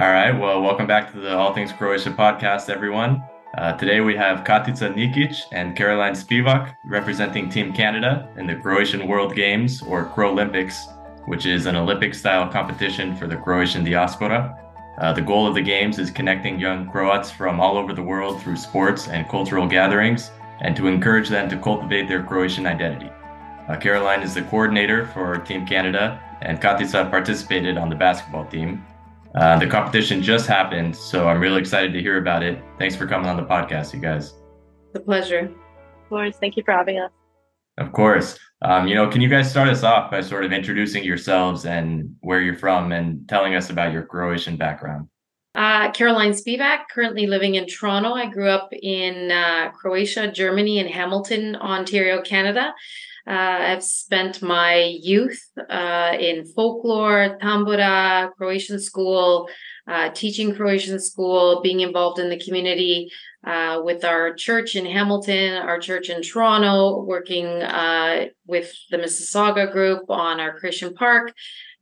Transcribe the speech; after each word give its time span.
All 0.00 0.12
right. 0.12 0.30
Well, 0.30 0.62
welcome 0.62 0.86
back 0.86 1.10
to 1.10 1.18
the 1.18 1.36
All 1.36 1.52
Things 1.52 1.72
Croatia 1.72 2.12
podcast, 2.12 2.70
everyone. 2.70 3.20
Uh, 3.56 3.72
today 3.72 3.98
we 3.98 4.14
have 4.14 4.44
Katica 4.44 4.94
Nikić 4.94 5.46
and 5.50 5.76
Caroline 5.76 6.12
Spivak 6.12 6.76
representing 6.84 7.50
Team 7.50 7.72
Canada 7.72 8.32
in 8.36 8.46
the 8.46 8.54
Croatian 8.54 9.08
World 9.08 9.34
Games 9.34 9.82
or 9.82 10.06
Crolympics, 10.10 10.76
which 11.26 11.46
is 11.46 11.66
an 11.66 11.74
Olympic 11.74 12.14
style 12.14 12.48
competition 12.48 13.16
for 13.16 13.26
the 13.26 13.38
Croatian 13.38 13.82
diaspora. 13.82 14.56
Uh, 14.98 15.12
the 15.12 15.20
goal 15.20 15.48
of 15.48 15.56
the 15.56 15.62
Games 15.62 15.98
is 15.98 16.12
connecting 16.12 16.60
young 16.60 16.88
Croats 16.88 17.32
from 17.32 17.58
all 17.58 17.76
over 17.76 17.92
the 17.92 18.00
world 18.00 18.40
through 18.40 18.54
sports 18.54 19.08
and 19.08 19.28
cultural 19.28 19.66
gatherings 19.66 20.30
and 20.60 20.76
to 20.76 20.86
encourage 20.86 21.28
them 21.28 21.48
to 21.48 21.58
cultivate 21.58 22.06
their 22.06 22.22
Croatian 22.22 22.68
identity. 22.68 23.10
Uh, 23.68 23.76
Caroline 23.76 24.22
is 24.22 24.32
the 24.32 24.42
coordinator 24.42 25.06
for 25.08 25.38
Team 25.38 25.66
Canada, 25.66 26.20
and 26.42 26.60
Katica 26.60 27.10
participated 27.10 27.76
on 27.76 27.88
the 27.88 27.96
basketball 27.96 28.44
team. 28.44 28.84
Uh, 29.34 29.58
the 29.58 29.66
competition 29.66 30.22
just 30.22 30.46
happened, 30.46 30.96
so 30.96 31.28
I'm 31.28 31.40
really 31.40 31.60
excited 31.60 31.92
to 31.92 32.00
hear 32.00 32.18
about 32.18 32.42
it. 32.42 32.62
Thanks 32.78 32.96
for 32.96 33.06
coming 33.06 33.28
on 33.28 33.36
the 33.36 33.44
podcast, 33.44 33.92
you 33.92 34.00
guys. 34.00 34.34
It's 34.88 34.96
a 34.96 35.00
pleasure. 35.00 35.40
Of 35.40 36.08
course. 36.08 36.36
Thank 36.38 36.56
you 36.56 36.62
for 36.64 36.72
having 36.72 36.98
us. 36.98 37.10
Of 37.76 37.92
course. 37.92 38.38
Um, 38.62 38.88
you 38.88 38.94
know, 38.94 39.08
can 39.08 39.20
you 39.20 39.28
guys 39.28 39.50
start 39.50 39.68
us 39.68 39.84
off 39.84 40.10
by 40.10 40.20
sort 40.20 40.44
of 40.44 40.52
introducing 40.52 41.04
yourselves 41.04 41.64
and 41.64 42.16
where 42.20 42.40
you're 42.40 42.56
from 42.56 42.90
and 42.90 43.28
telling 43.28 43.54
us 43.54 43.70
about 43.70 43.92
your 43.92 44.02
Croatian 44.02 44.56
background? 44.56 45.08
Uh, 45.54 45.90
Caroline 45.92 46.32
Spivak, 46.32 46.88
currently 46.90 47.26
living 47.26 47.54
in 47.54 47.66
Toronto. 47.66 48.14
I 48.14 48.26
grew 48.26 48.48
up 48.48 48.70
in 48.72 49.30
uh, 49.30 49.70
Croatia, 49.70 50.30
Germany, 50.30 50.78
and 50.78 50.88
Hamilton, 50.88 51.56
Ontario, 51.56 52.22
Canada. 52.22 52.74
Uh, 53.28 53.58
I've 53.72 53.84
spent 53.84 54.40
my 54.40 54.96
youth 55.02 55.38
uh, 55.68 56.16
in 56.18 56.46
folklore, 56.46 57.36
tambura, 57.42 58.30
Croatian 58.38 58.80
school, 58.80 59.50
uh, 59.86 60.08
teaching 60.10 60.54
Croatian 60.54 60.98
school, 60.98 61.60
being 61.62 61.80
involved 61.80 62.18
in 62.18 62.30
the 62.30 62.40
community 62.40 63.10
uh, 63.46 63.80
with 63.84 64.02
our 64.02 64.32
church 64.32 64.76
in 64.76 64.86
Hamilton, 64.86 65.54
our 65.54 65.78
church 65.78 66.08
in 66.08 66.22
Toronto, 66.22 67.04
working 67.04 67.46
uh, 67.46 68.26
with 68.46 68.72
the 68.90 68.96
Mississauga 68.96 69.70
group 69.70 70.08
on 70.08 70.40
our 70.40 70.58
Christian 70.58 70.94
Park. 70.94 71.34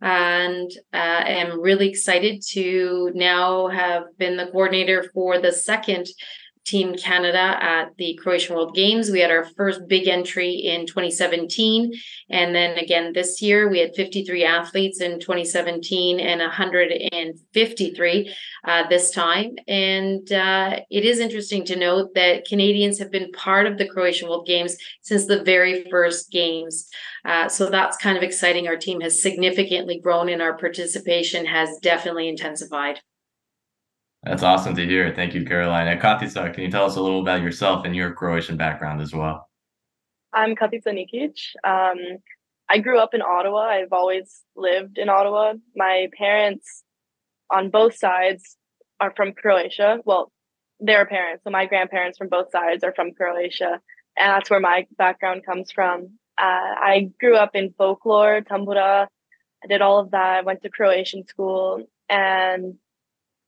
And 0.03 0.71
uh, 0.93 1.23
am 1.27 1.61
really 1.61 1.89
excited 1.89 2.43
to 2.51 3.13
now 3.15 3.69
have 3.69 4.03
been 4.19 4.37
the 4.37 4.47
coordinator 4.47 5.11
for 5.15 5.41
the 5.41 5.53
second 5.53 6.07
Team 6.67 6.97
Canada 6.97 7.57
at 7.63 7.97
the 7.97 8.19
Croatian 8.21 8.57
World 8.57 8.75
Games. 8.75 9.09
We 9.09 9.21
had 9.21 9.31
our 9.31 9.45
first 9.57 9.87
big 9.87 10.09
entry 10.09 10.51
in 10.51 10.85
2017. 10.85 11.93
And 12.29 12.55
then 12.55 12.77
again 12.77 13.13
this 13.13 13.41
year, 13.41 13.69
we 13.69 13.79
had 13.79 13.95
53 13.95 14.45
athletes 14.45 15.01
in 15.01 15.21
2017 15.21 16.19
and 16.19 16.41
153 16.41 18.35
uh, 18.65 18.89
this 18.89 19.13
time. 19.13 19.55
And 19.69 20.33
uh, 20.33 20.81
it 20.91 21.05
is 21.05 21.21
interesting 21.21 21.65
to 21.67 21.77
note 21.77 22.15
that 22.15 22.47
Canadians 22.47 22.99
have 22.99 23.13
been 23.13 23.31
part 23.31 23.67
of 23.67 23.79
the 23.79 23.89
Croatian 23.89 24.29
World 24.29 24.47
Games 24.47 24.77
since 25.03 25.27
the 25.27 25.45
very 25.45 25.89
first 25.89 26.33
games. 26.33 26.89
Uh, 27.25 27.49
so 27.49 27.71
that's 27.71 27.97
kind 27.97 28.17
of 28.17 28.25
exciting. 28.25 28.67
Our 28.67 28.77
team 28.77 29.01
has 29.03 29.23
significantly 29.23 30.01
grown 30.01 30.29
and 30.29 30.43
our 30.43 30.59
participation 30.59 31.47
has 31.47 31.79
definitely 31.81 32.29
intensified. 32.29 33.01
That's 34.27 34.43
awesome 34.43 34.75
to 34.75 34.85
hear. 34.85 35.13
Thank 35.15 35.35
you, 35.35 35.45
Caroline. 35.45 35.87
And 35.87 36.01
Katica, 36.01 36.53
can 36.53 36.65
you 36.65 36.71
tell 36.71 36.85
us 36.85 36.97
a 36.97 37.01
little 37.01 37.21
about 37.21 37.43
yourself 37.43 37.85
and 37.85 37.95
your 37.95 38.13
Croatian 38.13 38.57
background 38.57 39.01
as 39.01 39.15
well? 39.15 39.49
I'm 40.33 40.57
Katica 40.57 40.89
Nikić. 40.89 41.55
Um, 41.63 42.19
I 42.69 42.79
grew 42.79 42.99
up 42.99 43.15
in 43.15 43.23
Ottawa. 43.23 43.61
I've 43.61 43.93
always 43.93 44.43
lived 44.57 44.99
in 44.99 45.09
Ottawa. 45.09 45.55
My 45.77 46.09
parents 46.19 46.83
on 47.53 47.71
both 47.71 47.97
sides 47.97 48.57
are 48.99 49.13
from 49.15 49.33
Croatia. 49.33 50.01
Well, 50.05 50.33
their 50.81 51.07
parents, 51.07 51.45
so 51.45 51.51
my 51.51 51.67
grandparents 51.67 52.19
from 52.19 52.29
both 52.29 52.51
sides 52.51 52.83
are 52.83 52.93
from 52.97 53.13
Croatia. 53.13 53.81
And 54.19 54.33
that's 54.33 54.51
where 54.51 54.59
my 54.59 54.89
background 54.99 55.47
comes 55.47 55.71
from. 55.71 56.19
Uh, 56.37 56.75
I 56.81 57.11
grew 57.21 57.37
up 57.37 57.55
in 57.55 57.75
folklore, 57.79 58.41
tambura. 58.41 59.07
I 59.63 59.67
did 59.69 59.83
all 59.83 60.01
of 60.01 60.11
that. 60.11 60.39
I 60.39 60.41
went 60.41 60.63
to 60.63 60.69
Croatian 60.69 61.29
school 61.29 61.87
and 62.09 62.75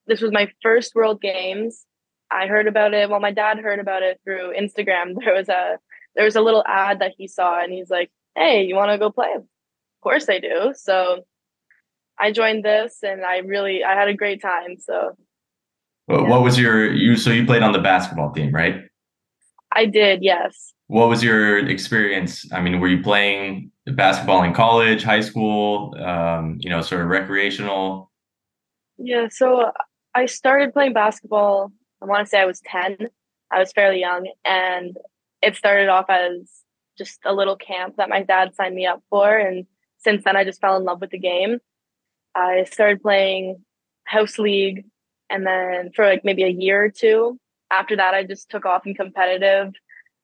this 0.09 0.21
was 0.21 0.33
my 0.33 0.49
first 0.63 0.95
World 0.95 1.21
Games. 1.21 1.85
I 2.31 2.47
heard 2.47 2.67
about 2.67 2.95
it. 2.95 3.09
Well, 3.09 3.21
my 3.21 3.33
dad 3.33 3.59
heard 3.59 3.79
about 3.79 4.03
it 4.03 4.21
through 4.25 4.55
Instagram. 4.59 5.15
There 5.25 5.35
was 5.35 5.49
a 5.49 5.79
there 6.17 6.25
was 6.25 6.37
a 6.37 6.41
little 6.41 6.65
ad 6.67 7.01
that 7.01 7.13
he 7.17 7.29
saw, 7.29 7.63
and 7.63 7.73
he's 7.73 7.91
like, 7.91 8.11
"Hey, 8.35 8.65
you 8.65 8.75
want 8.75 8.91
to 8.91 8.99
go 8.99 9.11
play?" 9.11 9.33
Of 9.37 9.45
course, 10.03 10.29
I 10.29 10.41
do. 10.41 10.73
So 10.75 11.25
I 12.19 12.33
joined 12.33 12.65
this, 12.65 12.99
and 13.03 13.25
I 13.25 13.39
really 13.39 13.85
I 13.85 13.95
had 13.95 14.09
a 14.09 14.15
great 14.15 14.43
time. 14.43 14.77
So, 14.79 15.17
well, 16.09 16.23
yeah. 16.23 16.29
what 16.29 16.43
was 16.43 16.59
your 16.59 16.93
you? 16.93 17.17
So 17.17 17.31
you 17.31 17.47
played 17.47 17.63
on 17.63 17.73
the 17.73 17.79
basketball 17.79 18.33
team, 18.33 18.53
right? 18.53 18.83
I 19.73 19.85
did, 19.85 20.23
yes. 20.23 20.73
What 20.87 21.09
was 21.09 21.23
your 21.23 21.59
experience? 21.69 22.51
I 22.53 22.63
mean, 22.63 22.81
were 22.81 22.89
you 22.89 23.03
playing 23.03 23.71
basketball 23.87 24.43
in 24.43 24.55
college, 24.55 25.03
high 25.03 25.21
school? 25.21 25.95
Um, 26.03 26.57
you 26.61 26.71
know, 26.71 26.81
sort 26.81 27.03
of 27.03 27.09
recreational. 27.09 28.11
Yeah, 28.97 29.29
so 29.31 29.71
I 30.19 30.27
started 30.27 30.73
playing 30.73 30.95
basketball. 30.95 31.71
I 32.03 32.07
want 32.07 32.27
to 32.27 32.29
say 32.29 32.41
I 32.41 32.45
was 32.45 32.61
10. 32.67 33.09
I 33.53 33.61
was 33.61 33.71
fairly 33.71 34.01
young. 34.01 34.29
And 34.45 34.97
it 35.43 35.55
started 35.55 35.89
off 35.89 36.07
as 36.09 36.51
just 36.99 37.21
a 37.25 37.33
little 37.33 37.55
camp 37.55 37.99
that 37.99 38.09
my 38.09 38.25
dad 38.25 38.53
signed 38.57 38.75
me 38.75 38.85
up 38.85 39.01
for. 39.11 39.39
And 39.39 39.65
since 39.99 40.25
then, 40.25 40.37
I 40.37 40.43
just 40.43 40.61
fell 40.61 40.77
in 40.77 40.83
love 40.83 41.01
with 41.01 41.11
the 41.11 41.21
game. 41.21 41.61
I 42.35 42.65
started 42.65 43.01
playing 43.01 43.65
house 44.03 44.41
league. 44.41 44.87
And 45.31 45.47
then 45.47 45.93
for 45.95 46.05
like 46.05 46.25
maybe 46.25 46.43
a 46.43 46.49
year 46.49 46.87
or 46.87 46.91
two, 46.91 47.39
after 47.71 47.95
that, 47.95 48.15
I 48.15 48.25
just 48.25 48.51
took 48.51 48.67
off 48.67 48.89
in 48.89 48.95
competitive. 48.95 49.73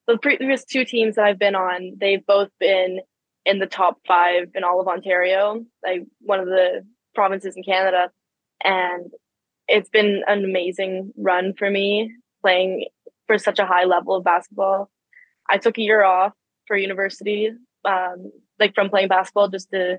The 0.09 0.19
previous 0.19 0.65
two 0.65 0.84
teams 0.84 1.15
that 1.15 1.25
I've 1.25 1.38
been 1.38 1.55
on, 1.55 1.99
they've 2.00 2.26
both 2.26 2.49
been 2.59 2.99
in 3.47 3.61
the 3.61 3.66
top 3.66 4.00
five 4.09 4.49
in 4.56 4.65
all 4.65 4.81
of 4.81 4.88
Ontario, 4.88 5.65
like 5.87 6.03
one 6.19 6.41
of 6.41 6.47
the 6.47 6.84
provinces 7.15 7.56
in 7.56 7.62
Canada. 7.62 8.11
And 8.65 9.12
it's 9.69 9.88
been 9.88 10.22
an 10.26 10.44
amazing 10.44 11.12
run 11.16 11.54
for 11.54 11.70
me 11.70 12.12
playing 12.42 12.86
for 13.26 13.38
such 13.38 13.58
a 13.58 13.66
high 13.66 13.84
level 13.84 14.14
of 14.14 14.25
basketball. 14.25 14.91
I 15.48 15.58
took 15.58 15.78
a 15.78 15.82
year 15.82 16.04
off 16.04 16.32
for 16.66 16.76
university, 16.76 17.50
um, 17.84 18.32
like 18.58 18.75
from 18.75 18.91
playing 18.91 19.08
basketball, 19.08 19.48
just 19.48 19.70
to 19.70 19.98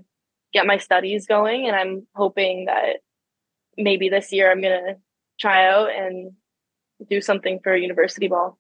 get 0.54 0.68
my 0.68 0.78
studies 0.78 1.28
going. 1.28 1.68
And 1.68 1.76
I'm 1.76 2.08
hoping 2.16 2.66
that 2.66 2.98
maybe 3.78 4.10
this 4.10 4.32
year 4.32 4.52
I'm 4.52 4.62
going 4.62 4.80
to 4.86 4.96
try 5.40 5.68
out 5.68 5.90
and 5.90 6.32
do 7.10 7.22
something 7.22 7.60
for 7.64 7.76
university 7.76 8.28
ball. 8.28 8.58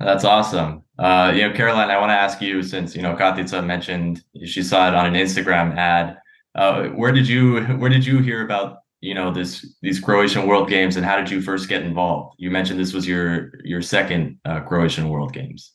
That's 0.00 0.24
awesome. 0.24 0.82
Uh, 0.98 1.32
you 1.34 1.42
know, 1.42 1.54
Caroline, 1.54 1.90
I 1.90 1.98
want 1.98 2.10
to 2.10 2.14
ask 2.14 2.40
you 2.42 2.62
since 2.62 2.94
you 2.94 3.02
know 3.02 3.14
Katica 3.14 3.64
mentioned 3.64 4.22
she 4.44 4.62
saw 4.62 4.88
it 4.88 4.94
on 4.94 5.06
an 5.06 5.14
Instagram 5.14 5.76
ad. 5.76 6.18
Uh, 6.54 6.88
where 6.88 7.12
did 7.12 7.28
you 7.28 7.60
where 7.78 7.90
did 7.90 8.04
you 8.04 8.18
hear 8.18 8.44
about 8.44 8.78
you 9.04 9.12
know 9.12 9.30
this 9.30 9.76
these 9.82 10.00
Croatian 10.00 10.46
World 10.46 10.68
Games, 10.68 10.96
and 10.96 11.04
how 11.04 11.16
did 11.16 11.30
you 11.30 11.42
first 11.42 11.68
get 11.68 11.82
involved? 11.82 12.36
You 12.38 12.50
mentioned 12.50 12.80
this 12.80 12.94
was 12.94 13.06
your 13.06 13.52
your 13.62 13.82
second 13.82 14.38
uh, 14.46 14.60
Croatian 14.60 15.10
World 15.10 15.34
Games. 15.34 15.72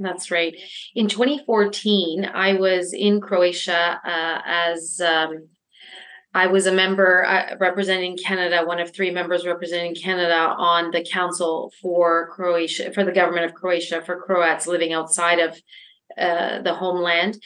That's 0.00 0.30
right. 0.30 0.54
In 0.94 1.08
2014, 1.08 2.24
I 2.24 2.54
was 2.54 2.92
in 2.92 3.20
Croatia 3.20 4.00
uh, 4.04 4.40
as 4.44 5.00
um, 5.04 5.48
I 6.34 6.48
was 6.48 6.66
a 6.66 6.72
member 6.72 7.24
uh, 7.24 7.56
representing 7.60 8.16
Canada, 8.16 8.64
one 8.64 8.80
of 8.80 8.92
three 8.92 9.12
members 9.12 9.46
representing 9.46 9.94
Canada 9.94 10.54
on 10.56 10.90
the 10.90 11.04
council 11.04 11.72
for 11.80 12.28
Croatia, 12.32 12.92
for 12.92 13.04
the 13.04 13.12
government 13.12 13.46
of 13.46 13.54
Croatia, 13.54 14.02
for 14.02 14.20
Croats 14.20 14.66
living 14.66 14.92
outside 14.92 15.38
of 15.38 15.56
uh, 16.18 16.62
the 16.62 16.74
homeland 16.74 17.38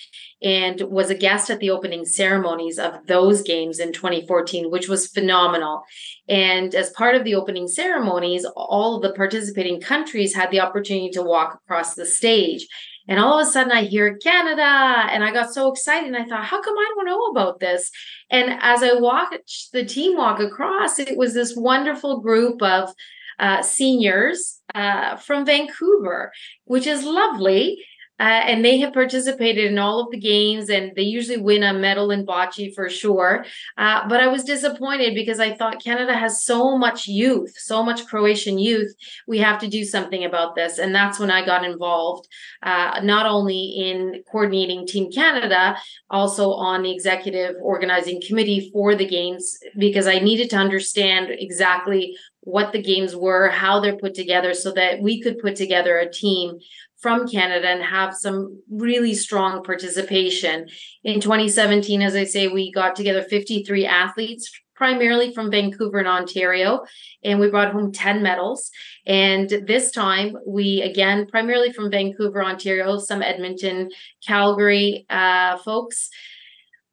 and 0.42 0.80
was 0.82 1.10
a 1.10 1.14
guest 1.14 1.50
at 1.50 1.60
the 1.60 1.70
opening 1.70 2.04
ceremonies 2.04 2.78
of 2.78 3.06
those 3.06 3.42
games 3.42 3.78
in 3.78 3.92
2014 3.92 4.70
which 4.70 4.88
was 4.88 5.08
phenomenal. 5.08 5.82
And 6.28 6.74
as 6.74 6.90
part 6.90 7.14
of 7.14 7.24
the 7.24 7.34
opening 7.34 7.69
ceremonies 7.69 8.44
all 8.56 8.96
of 8.96 9.02
the 9.02 9.12
participating 9.12 9.80
countries 9.80 10.34
had 10.34 10.50
the 10.50 10.60
opportunity 10.60 11.10
to 11.10 11.22
walk 11.22 11.60
across 11.64 11.94
the 11.94 12.06
stage. 12.06 12.66
And 13.08 13.19
all 13.19 13.38
of 13.38 13.46
a 13.46 13.50
sudden 13.50 13.72
I 13.72 13.82
hear 13.84 14.16
Canada! 14.16 14.62
And 14.62 15.25
I 15.25 15.32
got 15.32 15.52
so 15.52 15.70
excited 15.70 16.06
and 16.06 16.16
I 16.16 16.25
thought 16.25 16.44
how 16.44 16.62
come 16.62 16.75
I 16.76 16.92
don't 16.94 17.06
know 17.06 17.26
about 17.26 17.60
this? 17.60 17.90
And 18.30 18.58
as 18.60 18.82
I 18.82 18.94
watched 18.94 19.72
the 19.72 19.84
team 19.84 20.16
walk 20.16 20.40
across 20.40 20.98
it 20.98 21.16
was 21.16 21.34
this 21.34 21.54
wonderful 21.56 22.20
group 22.20 22.62
of 22.62 22.92
uh, 23.38 23.62
seniors 23.62 24.60
uh, 24.75 25.16
from 25.16 25.44
Vancouver, 25.44 26.32
which 26.64 26.86
is 26.86 27.04
lovely 27.04 27.84
Uh, 28.22 28.42
and 28.50 28.64
they 28.64 28.78
have 28.78 28.92
participated 28.92 29.64
in 29.72 29.80
all 29.80 29.98
of 29.98 30.10
the 30.12 30.16
games 30.16 30.70
and 30.70 30.92
they 30.94 31.02
usually 31.02 31.38
win 31.38 31.64
a 31.64 31.72
medal 31.72 32.12
in 32.12 32.24
bocce 32.24 32.72
for 32.72 32.88
sure. 32.88 33.44
Uh, 33.76 34.08
but 34.08 34.20
I 34.20 34.28
was 34.28 34.44
disappointed 34.44 35.16
because 35.16 35.40
I 35.40 35.56
thought 35.56 35.82
Canada 35.82 36.14
has 36.14 36.44
so 36.44 36.78
much 36.78 37.08
youth, 37.08 37.52
so 37.58 37.82
much 37.82 38.06
Croatian 38.06 38.60
youth. 38.60 38.94
We 39.26 39.38
have 39.38 39.58
to 39.58 39.66
do 39.66 39.82
something 39.84 40.24
about 40.24 40.54
this. 40.54 40.78
And 40.78 40.94
that's 40.94 41.19
when 41.19 41.32
I 41.32 41.44
got 41.44 41.64
involved, 41.64 42.28
uh, 42.62 43.00
not 43.02 43.26
only 43.26 43.60
in 43.76 44.22
coordinating 44.30 44.86
Team 44.86 45.10
Canada, 45.10 45.76
also 46.08 46.52
on 46.52 46.84
the 46.84 46.92
executive 46.92 47.56
organizing 47.60 48.22
committee 48.25 48.70
for 48.72 48.94
the 48.94 49.08
games, 49.08 49.58
because 49.76 50.06
I 50.06 50.20
needed 50.20 50.48
to 50.50 50.56
understand 50.56 51.26
exactly 51.30 52.16
what 52.44 52.72
the 52.72 52.82
games 52.82 53.16
were, 53.16 53.48
how 53.48 53.80
they're 53.80 53.96
put 53.96 54.14
together, 54.14 54.54
so 54.54 54.70
that 54.72 55.00
we 55.00 55.20
could 55.20 55.38
put 55.38 55.56
together 55.56 55.98
a 55.98 56.12
team 56.12 56.58
from 57.02 57.26
Canada 57.26 57.69
and 57.69 57.82
have 57.82 58.14
some 58.14 58.62
really 58.70 59.12
strong 59.12 59.62
participation. 59.64 60.69
In 61.02 61.20
2017, 61.20 62.00
as 62.00 62.14
I 62.14 62.25
say, 62.25 62.46
we 62.46 62.72
got 62.72 62.94
together 62.94 63.22
53 63.22 63.84
athletes, 63.84 64.50
primarily 64.76 65.34
from 65.34 65.50
Vancouver 65.50 65.99
and 65.99 66.08
Ontario, 66.08 66.84
and 67.25 67.40
we 67.40 67.50
brought 67.50 67.72
home 67.72 67.93
10 67.93 68.22
medals. 68.22 68.70
And 69.04 69.49
this 69.66 69.90
time, 69.90 70.37
we 70.46 70.81
again, 70.82 71.26
primarily 71.26 71.72
from 71.72 71.90
Vancouver, 71.90 72.43
Ontario, 72.43 72.99
some 72.99 73.22
Edmonton, 73.22 73.90
Calgary 74.26 75.04
uh, 75.10 75.58
folks 75.58 76.08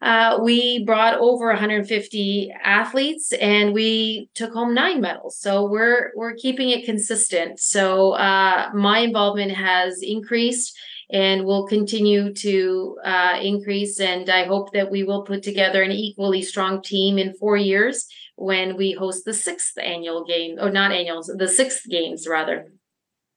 uh, 0.02 0.40
we 0.42 0.84
brought 0.86 1.20
over 1.20 1.48
150 1.48 2.54
athletes 2.64 3.34
and 3.34 3.74
we 3.74 4.30
took 4.34 4.54
home 4.54 4.74
nine 4.74 5.02
medals. 5.02 5.38
So 5.38 5.68
we're 5.68 6.12
we're 6.16 6.36
keeping 6.36 6.70
it 6.70 6.86
consistent. 6.86 7.60
So 7.60 8.12
uh, 8.14 8.70
my 8.74 9.00
involvement 9.00 9.52
has 9.52 10.02
increased 10.02 10.78
and 11.12 11.44
will 11.44 11.68
continue 11.68 12.34
to 12.36 12.98
uh, 13.04 13.40
increase. 13.42 14.00
And 14.00 14.30
I 14.30 14.46
hope 14.46 14.72
that 14.74 14.92
we 14.92 15.04
will 15.04 15.24
put 15.24 15.44
together 15.44 15.82
an 15.82 15.92
equally 15.92 16.44
strong 16.44 16.82
team 16.82 17.18
in 17.18 17.34
four 17.34 17.58
years 17.58 18.06
when 18.36 18.78
we 18.78 18.94
host 18.94 19.26
the 19.26 19.34
sixth 19.34 19.78
annual 19.78 20.24
game, 20.24 20.58
or 20.60 20.72
not 20.72 20.92
annuals, 20.92 21.28
the 21.28 21.48
sixth 21.48 21.90
games 21.90 22.26
rather. 22.26 22.72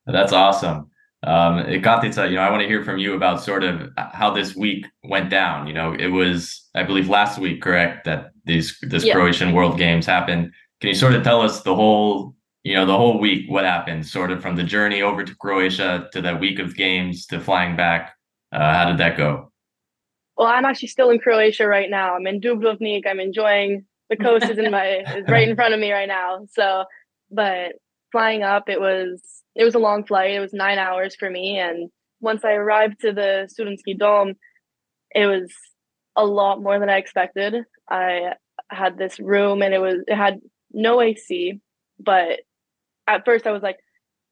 That's 0.06 0.32
awesome. 0.32 0.90
Um, 1.24 1.64
Katica, 1.64 2.28
you 2.28 2.34
know, 2.34 2.42
I 2.42 2.50
want 2.50 2.62
to 2.62 2.69
hear 2.69 2.84
from 2.84 2.98
you 2.98 3.14
about 3.14 3.40
sort 3.40 3.62
of 3.62 3.90
how 3.96 4.30
this 4.30 4.56
week 4.56 4.86
went 5.04 5.30
down. 5.30 5.66
You 5.66 5.72
know, 5.72 5.94
it 5.94 6.08
was, 6.08 6.69
I 6.74 6.82
believe, 6.82 7.08
last 7.08 7.38
week, 7.38 7.62
correct, 7.62 8.04
that 8.06 8.32
these 8.44 8.76
this 8.82 9.04
yeah. 9.04 9.14
Croatian 9.14 9.52
World 9.52 9.78
Games 9.78 10.04
happened. 10.04 10.52
Can 10.80 10.88
you 10.88 10.94
sort 10.94 11.14
of 11.14 11.22
tell 11.22 11.40
us 11.40 11.62
the 11.62 11.74
whole, 11.74 12.34
you 12.64 12.74
know, 12.74 12.86
the 12.86 12.96
whole 12.96 13.20
week, 13.20 13.48
what 13.48 13.64
happened, 13.64 14.04
sort 14.04 14.32
of 14.32 14.42
from 14.42 14.56
the 14.56 14.64
journey 14.64 15.00
over 15.00 15.22
to 15.22 15.34
Croatia 15.36 16.08
to 16.12 16.20
that 16.22 16.40
week 16.40 16.58
of 16.58 16.76
games 16.76 17.26
to 17.26 17.38
flying 17.38 17.76
back? 17.76 18.14
Uh, 18.50 18.74
how 18.74 18.84
did 18.86 18.98
that 18.98 19.16
go? 19.16 19.52
Well, 20.36 20.48
I'm 20.48 20.64
actually 20.64 20.88
still 20.88 21.10
in 21.10 21.20
Croatia 21.20 21.69
right 21.69 21.88
now. 21.88 22.16
I'm 22.16 22.26
in 22.26 22.40
Dubrovnik. 22.40 23.06
I'm 23.06 23.20
enjoying 23.20 23.84
the 24.10 24.16
coast 24.16 24.50
is 24.50 24.58
in 24.58 24.70
my 24.70 25.04
is 25.16 25.28
right 25.28 25.48
in 25.48 25.54
front 25.54 25.72
of 25.72 25.78
me 25.80 25.92
right 25.92 26.08
now. 26.08 26.46
So, 26.52 26.84
but 27.30 27.74
flying 28.10 28.42
up, 28.42 28.69
it 28.69 28.80
was 28.80 29.41
it 29.54 29.64
was 29.64 29.75
a 29.75 29.81
long 29.81 30.04
flight. 30.04 30.32
It 30.32 30.40
was 30.40 30.52
nine 30.52 30.78
hours 30.78 31.14
for 31.16 31.28
me. 31.31 31.58
And 31.58 31.90
once 32.20 32.44
I 32.44 32.52
arrived 32.52 33.00
to 33.00 33.12
the 33.12 33.49
Studentski 33.52 33.99
Dom, 33.99 34.34
it 35.14 35.26
was 35.26 35.52
a 36.16 36.25
lot 36.25 36.62
more 36.62 36.78
than 36.78 36.88
I 36.88 36.99
expected. 36.99 37.54
I 37.90 38.34
had 38.70 38.96
this 38.96 39.19
room 39.20 39.62
and 39.62 39.75
it 39.75 39.81
was 39.81 39.96
it 40.06 40.16
had 40.16 40.40
no 40.72 41.00
AC, 41.00 41.60
but 41.99 42.40
at 43.06 43.25
first 43.25 43.46
I 43.46 43.52
was 43.52 43.62
like, 43.62 43.78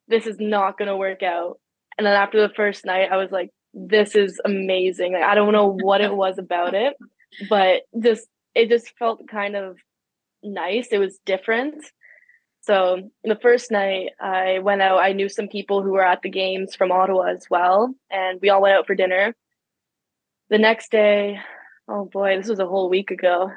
this 0.08 0.26
is 0.26 0.37
not 0.38 0.78
gonna 0.78 0.96
work 0.96 1.23
out. 1.23 1.58
And 1.99 2.06
then 2.06 2.14
after 2.14 2.40
the 2.40 2.55
first 2.55 2.87
night, 2.87 3.11
I 3.12 3.16
was 3.16 3.31
like, 3.31 3.50
this 3.75 4.14
is 4.14 4.40
amazing. 4.44 5.12
Like 5.12 5.23
I 5.23 5.34
don't 5.34 5.52
know 5.52 5.76
what 5.82 6.00
it 6.00 6.14
was 6.14 6.38
about 6.38 6.75
it, 6.75 6.94
but 7.49 7.82
just 8.00 8.26
it 8.55 8.69
just 8.69 8.93
felt 8.99 9.28
kind 9.28 9.56
of 9.56 9.76
nice. 10.43 10.88
It 10.90 10.99
was 10.99 11.19
different. 11.26 11.84
So 12.70 13.11
the 13.25 13.34
first 13.34 13.72
night 13.72 14.11
I 14.20 14.61
went 14.61 14.81
out, 14.81 15.00
I 15.00 15.12
knew 15.12 15.28
some 15.28 15.49
people 15.49 15.82
who 15.82 15.90
were 15.90 16.06
at 16.06 16.22
the 16.22 16.31
games 16.31 16.76
from 16.76 16.93
Ottawa 16.93 17.25
as 17.25 17.44
well, 17.50 17.93
and 18.12 18.38
we 18.40 18.49
all 18.49 18.62
went 18.62 18.76
out 18.76 18.87
for 18.87 18.94
dinner. 18.94 19.34
The 20.50 20.58
next 20.58 20.93
day, 20.93 21.40
oh 21.88 22.05
boy, 22.05 22.37
this 22.37 22.46
was 22.46 22.61
a 22.61 22.67
whole 22.69 22.88
week 22.88 23.11
ago. 23.11 23.50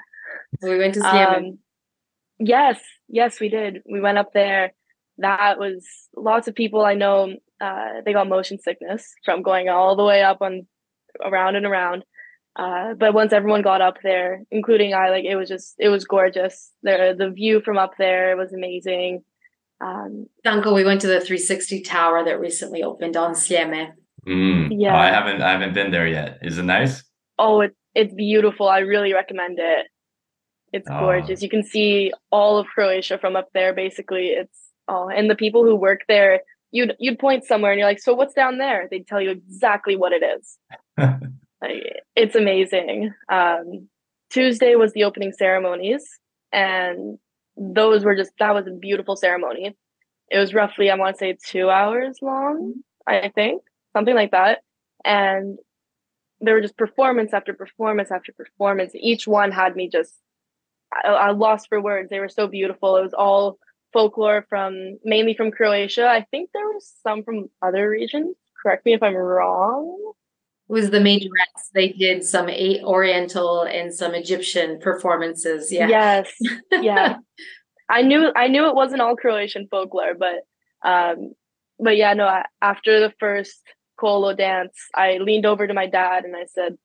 We 0.63 0.79
went 0.79 0.95
to 0.95 1.01
Sljeme. 1.01 1.37
Um, 1.37 1.59
yes, 2.39 2.81
yes, 3.07 3.39
we 3.39 3.49
did. 3.49 3.83
We 3.87 4.01
went 4.01 4.17
up 4.17 4.33
there. 4.33 4.73
That 5.19 5.59
was 5.59 5.85
lots 6.17 6.47
of 6.47 6.55
people 6.55 6.83
I 6.83 6.95
know. 6.95 7.35
Uh, 7.61 8.01
they 8.03 8.13
got 8.13 8.27
motion 8.27 8.57
sickness 8.57 9.13
from 9.23 9.43
going 9.43 9.69
all 9.69 9.95
the 9.95 10.03
way 10.03 10.23
up 10.23 10.41
on 10.41 10.65
around 11.23 11.55
and 11.55 11.67
around. 11.67 12.03
Uh, 12.55 12.93
but 12.93 13.13
once 13.13 13.33
everyone 13.33 13.63
got 13.63 13.81
up 13.81 13.97
there, 14.03 14.43
including 14.51 14.93
I, 14.93 15.09
like 15.09 15.25
it 15.25 15.35
was 15.35 15.49
just 15.49 15.75
it 15.79 15.89
was 15.89 16.05
gorgeous. 16.05 16.71
The 16.83 17.15
the 17.17 17.29
view 17.29 17.61
from 17.61 17.77
up 17.77 17.93
there 17.97 18.37
was 18.37 18.53
amazing. 18.53 19.23
Um, 19.81 20.27
Danko, 20.43 20.73
we 20.73 20.85
went 20.85 21.01
to 21.01 21.07
the 21.07 21.19
360 21.19 21.81
tower 21.81 22.23
that 22.23 22.39
recently 22.39 22.83
opened 22.83 23.17
on 23.17 23.33
Sljeme. 23.33 23.89
Mm. 24.27 24.69
Yeah, 24.71 24.95
oh, 24.95 24.99
I 24.99 25.07
haven't 25.07 25.41
I 25.41 25.51
haven't 25.51 25.73
been 25.73 25.91
there 25.91 26.07
yet. 26.07 26.39
Is 26.41 26.57
it 26.57 26.63
nice? 26.63 27.03
Oh, 27.39 27.61
it's 27.61 27.75
it's 27.95 28.13
beautiful. 28.13 28.67
I 28.67 28.79
really 28.79 29.13
recommend 29.13 29.57
it. 29.59 29.87
It's 30.71 30.87
oh. 30.89 30.99
gorgeous. 30.99 31.41
You 31.41 31.49
can 31.49 31.63
see 31.63 32.11
all 32.31 32.57
of 32.57 32.67
Croatia 32.67 33.17
from 33.17 33.35
up 33.35 33.49
there. 33.53 33.73
Basically, 33.73 34.27
it's 34.27 34.59
oh, 34.87 35.09
and 35.09 35.29
the 35.29 35.35
people 35.35 35.63
who 35.63 35.75
work 35.75 36.01
there, 36.07 36.41
you'd 36.71 36.95
you'd 36.99 37.19
point 37.19 37.45
somewhere 37.45 37.71
and 37.71 37.79
you're 37.79 37.89
like, 37.89 37.99
so 37.99 38.13
what's 38.13 38.33
down 38.33 38.59
there? 38.59 38.87
They'd 38.89 39.07
tell 39.07 39.21
you 39.21 39.31
exactly 39.31 39.95
what 39.95 40.13
it 40.13 40.23
is. 40.23 40.57
Like, 41.63 42.01
it's 42.15 42.35
amazing. 42.35 43.13
Um, 43.29 43.87
Tuesday 44.29 44.75
was 44.75 44.91
the 44.91 45.05
opening 45.05 45.31
ceremonies, 45.31 46.03
and 46.51 47.17
those 47.55 48.03
were 48.03 48.15
just 48.15 48.31
that 48.39 48.53
was 48.53 48.67
a 48.67 48.71
beautiful 48.71 49.15
ceremony. 49.15 49.73
It 50.29 50.39
was 50.39 50.53
roughly, 50.53 50.89
I 50.89 50.95
want 50.95 51.15
to 51.15 51.19
say, 51.19 51.37
two 51.45 51.69
hours 51.69 52.17
long, 52.21 52.73
I 53.07 53.31
think, 53.33 53.61
something 53.93 54.15
like 54.15 54.31
that. 54.31 54.59
And 55.05 55.57
there 56.41 56.55
were 56.55 56.61
just 56.61 56.77
performance 56.77 57.33
after 57.33 57.53
performance 57.53 58.11
after 58.11 58.33
performance. 58.33 58.91
Each 58.95 59.27
one 59.27 59.51
had 59.51 59.75
me 59.75 59.89
just, 59.89 60.13
I, 60.93 61.09
I 61.09 61.31
lost 61.31 61.67
for 61.69 61.81
words. 61.81 62.09
They 62.09 62.19
were 62.19 62.29
so 62.29 62.47
beautiful. 62.47 62.97
It 62.97 63.03
was 63.03 63.13
all 63.13 63.57
folklore 63.93 64.45
from 64.49 64.97
mainly 65.03 65.35
from 65.35 65.51
Croatia. 65.51 66.07
I 66.07 66.25
think 66.31 66.49
there 66.53 66.67
was 66.67 66.91
some 67.03 67.23
from 67.23 67.49
other 67.61 67.87
regions. 67.87 68.35
Correct 68.61 68.85
me 68.85 68.93
if 68.93 69.03
I'm 69.03 69.15
wrong 69.15 70.13
was 70.73 70.89
the 70.89 70.99
majorettes. 70.99 71.69
They 71.73 71.89
did 71.89 72.23
some 72.23 72.49
Oriental 72.49 73.61
and 73.61 73.93
some 73.93 74.13
Egyptian 74.13 74.79
performances. 74.79 75.71
Yeah. 75.71 75.87
Yes. 75.87 76.33
Yeah. 76.81 77.17
I 77.89 78.01
knew 78.01 78.31
I 78.35 78.47
knew 78.47 78.67
it 78.67 78.75
wasn't 78.75 79.01
all 79.01 79.15
Croatian 79.15 79.67
folklore, 79.69 80.15
but 80.17 80.47
um, 80.87 81.33
but 81.79 81.95
yeah, 81.97 82.13
no. 82.13 82.41
After 82.61 82.99
the 82.99 83.13
first 83.19 83.61
Kolo 83.99 84.33
dance, 84.33 84.75
I 84.95 85.17
leaned 85.17 85.45
over 85.45 85.67
to 85.67 85.73
my 85.73 85.85
dad 85.87 86.23
and 86.23 86.35
I 86.35 86.45
said, 86.45 86.77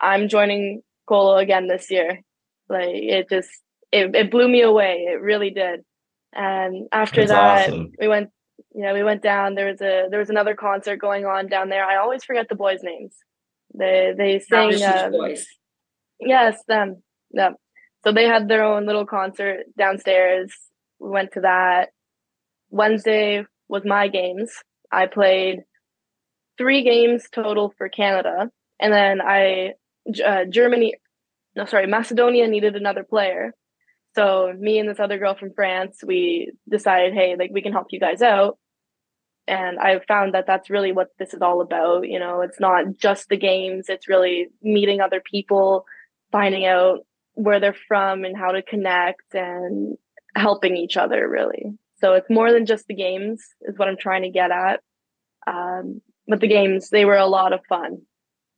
"I'm 0.00 0.28
joining 0.28 0.82
Kolo 1.08 1.36
again 1.36 1.68
this 1.68 1.90
year." 1.90 2.20
Like 2.68 2.90
it 2.90 3.28
just 3.30 3.50
it, 3.92 4.14
it 4.14 4.30
blew 4.30 4.48
me 4.48 4.62
away. 4.62 5.06
It 5.08 5.20
really 5.20 5.50
did. 5.50 5.84
And 6.32 6.88
after 6.92 7.22
That's 7.22 7.30
that, 7.30 7.68
awesome. 7.68 7.92
we 7.98 8.08
went 8.08 8.30
yeah, 8.74 8.92
we 8.92 9.02
went 9.02 9.22
down. 9.22 9.54
There 9.54 9.70
was 9.70 9.80
a 9.80 10.06
there 10.10 10.18
was 10.18 10.30
another 10.30 10.54
concert 10.54 10.96
going 10.96 11.24
on 11.24 11.48
down 11.48 11.68
there. 11.68 11.84
I 11.84 11.96
always 11.96 12.24
forget 12.24 12.48
the 12.48 12.54
boys' 12.54 12.80
names. 12.82 13.14
They 13.76 14.12
they 14.16 14.38
sang. 14.40 14.82
Um, 14.82 15.12
boys. 15.12 15.46
Yes, 16.20 16.62
them. 16.68 17.02
Yeah. 17.30 17.50
So 18.04 18.12
they 18.12 18.24
had 18.24 18.48
their 18.48 18.64
own 18.64 18.86
little 18.86 19.06
concert 19.06 19.64
downstairs. 19.78 20.52
We 20.98 21.10
went 21.10 21.32
to 21.32 21.40
that. 21.40 21.90
Wednesday 22.70 23.44
was 23.68 23.82
my 23.84 24.08
games. 24.08 24.52
I 24.92 25.06
played 25.06 25.60
three 26.58 26.82
games 26.82 27.28
total 27.32 27.72
for 27.76 27.88
Canada, 27.88 28.50
and 28.80 28.92
then 28.92 29.20
I 29.20 29.74
uh, 30.24 30.44
Germany. 30.48 30.94
No, 31.56 31.64
sorry, 31.66 31.86
Macedonia 31.86 32.48
needed 32.48 32.74
another 32.74 33.04
player. 33.04 33.54
So 34.14 34.54
me 34.58 34.78
and 34.78 34.88
this 34.88 35.00
other 35.00 35.18
girl 35.18 35.34
from 35.34 35.52
France, 35.52 35.98
we 36.04 36.52
decided, 36.68 37.14
hey, 37.14 37.36
like 37.38 37.50
we 37.52 37.62
can 37.62 37.72
help 37.72 37.88
you 37.90 38.00
guys 38.00 38.22
out. 38.22 38.58
And 39.46 39.78
i 39.78 40.00
found 40.08 40.32
that 40.32 40.46
that's 40.46 40.70
really 40.70 40.92
what 40.92 41.08
this 41.18 41.34
is 41.34 41.42
all 41.42 41.60
about 41.60 42.08
you 42.08 42.18
know? 42.18 42.40
It's 42.40 42.58
not 42.58 42.96
just 42.96 43.28
the 43.28 43.36
games 43.36 43.90
it's 43.90 44.08
really 44.08 44.48
meeting 44.62 45.00
other 45.02 45.20
people 45.20 45.84
finding 46.32 46.64
out 46.64 47.00
where 47.34 47.60
they're 47.60 47.76
from 47.86 48.24
and 48.24 48.36
how 48.36 48.52
to 48.52 48.62
connect 48.62 49.34
and 49.34 49.98
helping 50.34 50.78
each 50.78 50.96
other 50.96 51.28
really. 51.28 51.76
So 51.98 52.14
it's 52.14 52.30
more 52.30 52.52
than 52.52 52.64
just 52.64 52.86
the 52.86 52.94
games 52.94 53.42
is 53.62 53.78
what 53.78 53.88
i'm 53.88 53.98
trying 53.98 54.22
to 54.22 54.30
get 54.30 54.50
at. 54.50 54.80
Um, 55.46 56.00
but 56.26 56.40
the 56.40 56.48
games 56.48 56.88
they 56.88 57.04
were 57.04 57.18
a 57.18 57.26
lot 57.26 57.52
of 57.52 57.60
fun. 57.68 57.98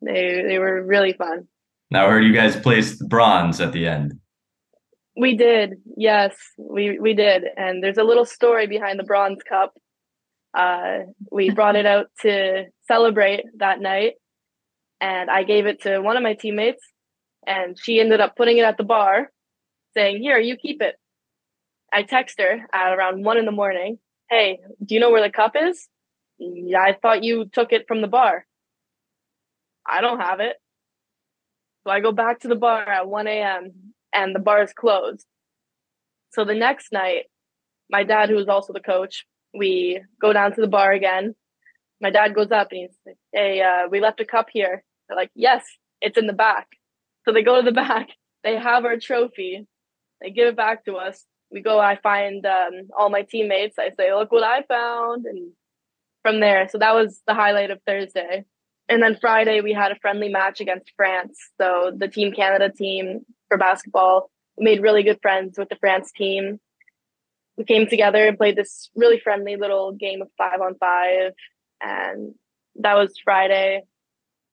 They 0.03 0.45
they 0.47 0.61
were 0.61 0.85
really 0.85 1.15
fun. 1.15 1.49
Now 1.91 2.07
i 2.07 2.11
heard 2.11 2.25
you 2.25 2.33
guys 2.33 2.55
placed 2.55 3.09
bronze 3.09 3.61
at 3.61 3.73
the 3.73 3.89
end 3.89 4.21
we 5.17 5.37
did 5.37 5.75
yes 5.97 6.35
we 6.59 6.99
we 6.99 7.15
did 7.15 7.45
and 7.57 7.83
there's 7.83 7.99
a 7.99 8.05
little 8.05 8.25
story 8.25 8.67
behind 8.67 8.99
the 8.99 9.05
bronze 9.13 9.43
cup 9.49 9.73
Uh, 10.55 11.01
we 11.31 11.51
brought 11.59 11.77
it 11.77 11.87
out 11.87 12.09
to 12.23 12.65
celebrate 12.89 13.45
that 13.59 13.81
night, 13.81 14.15
and 15.01 15.31
I 15.31 15.45
gave 15.45 15.67
it 15.67 15.83
to 15.83 16.01
one 16.01 16.17
of 16.17 16.23
my 16.29 16.35
teammates, 16.35 16.85
and 17.47 17.77
she 17.83 18.01
ended 18.01 18.21
up 18.21 18.37
putting 18.37 18.59
it 18.59 18.65
at 18.71 18.77
the 18.79 18.85
bar, 18.97 19.31
saying, 19.95 20.17
"Here, 20.23 20.39
you 20.39 20.57
keep 20.57 20.81
it." 20.83 20.97
I 21.93 22.03
text 22.05 22.41
her 22.41 22.53
at 22.73 22.93
around 22.95 23.25
one 23.25 23.39
in 23.39 23.45
the 23.47 23.53
morning. 23.63 23.99
Hey, 24.31 24.61
do 24.85 24.95
you 24.95 25.01
know 25.01 25.11
where 25.13 25.23
the 25.27 25.31
cup 25.43 25.55
is? 25.69 25.89
I 26.87 26.97
thought 27.01 27.25
you 27.29 27.47
took 27.53 27.73
it 27.73 27.87
from 27.89 28.01
the 28.03 28.09
bar. 28.09 28.47
I 29.89 30.01
don't 30.01 30.21
have 30.21 30.41
it. 30.41 30.57
So 31.85 31.91
I 31.93 32.01
go 32.01 32.13
back 32.13 32.41
to 32.41 32.49
the 32.49 32.57
bar 32.57 32.83
at 32.83 33.09
1 33.09 33.27
a.m. 33.29 33.95
and 34.17 34.35
the 34.35 34.41
bar 34.41 34.63
is 34.63 34.73
closed. 34.73 35.27
So 36.31 36.45
the 36.45 36.55
next 36.55 36.91
night, 36.91 37.27
my 37.91 38.03
dad, 38.03 38.31
who 38.31 38.39
is 38.39 38.49
also 38.49 38.73
the 38.73 38.81
coach, 38.81 39.25
we 39.55 40.01
go 40.21 40.33
down 40.33 40.55
to 40.55 40.61
the 40.61 40.67
bar 40.67 40.93
again. 40.93 41.35
My 42.01 42.11
dad 42.11 42.35
goes 42.35 42.51
up 42.51 42.69
and 42.71 42.81
he's 42.81 42.99
like, 43.07 43.17
Hey, 43.33 43.63
uh, 43.63 43.89
we 43.89 44.01
left 44.01 44.21
a 44.21 44.25
cup 44.25 44.49
here. 44.51 44.83
They're 45.09 45.17
like, 45.17 45.31
Yes, 45.35 45.65
it's 46.01 46.19
in 46.19 46.27
the 46.27 46.33
back. 46.33 46.67
So 47.25 47.33
they 47.33 47.43
go 47.43 47.57
to 47.57 47.65
the 47.65 47.73
back, 47.87 48.09
they 48.43 48.57
have 48.57 48.85
our 48.85 48.99
trophy, 48.99 49.67
they 50.21 50.31
give 50.31 50.49
it 50.49 50.57
back 50.57 50.85
to 50.87 50.95
us. 50.95 51.25
We 51.51 51.61
go, 51.61 51.79
I 51.79 51.97
find 52.03 52.45
um, 52.45 52.89
all 52.99 53.09
my 53.09 53.23
teammates. 53.23 53.79
I 53.79 53.91
say, 53.97 54.13
Look 54.13 54.33
what 54.33 54.43
I 54.43 54.63
found. 54.63 55.27
And 55.27 55.53
from 56.23 56.41
there, 56.41 56.69
so 56.69 56.79
that 56.79 56.95
was 56.95 57.23
the 57.27 57.35
highlight 57.35 57.71
of 57.71 57.81
Thursday. 57.87 58.45
And 58.89 59.03
then 59.03 59.17
Friday, 59.21 59.61
we 59.61 59.73
had 59.73 59.93
a 59.93 59.99
friendly 60.01 60.29
match 60.29 60.61
against 60.61 60.93
France. 60.97 61.39
So 61.61 61.93
the 61.97 62.09
Team 62.09 62.33
Canada 62.33 62.71
team 62.71 63.25
for 63.49 63.59
basketball 63.59 64.31
made 64.59 64.83
really 64.83 65.03
good 65.03 65.19
friends 65.21 65.59
with 65.59 65.69
the 65.69 65.77
France 65.77 66.13
team. 66.13 66.59
We 67.57 67.65
came 67.65 67.87
together 67.87 68.27
and 68.27 68.37
played 68.37 68.57
this 68.57 68.91
really 68.95 69.19
friendly 69.19 69.57
little 69.57 69.93
game 69.93 70.23
of 70.23 70.29
five 70.37 70.61
on 70.61 70.77
five. 70.79 71.33
And 71.81 72.35
that 72.77 72.95
was 72.95 73.15
Friday. 73.23 73.83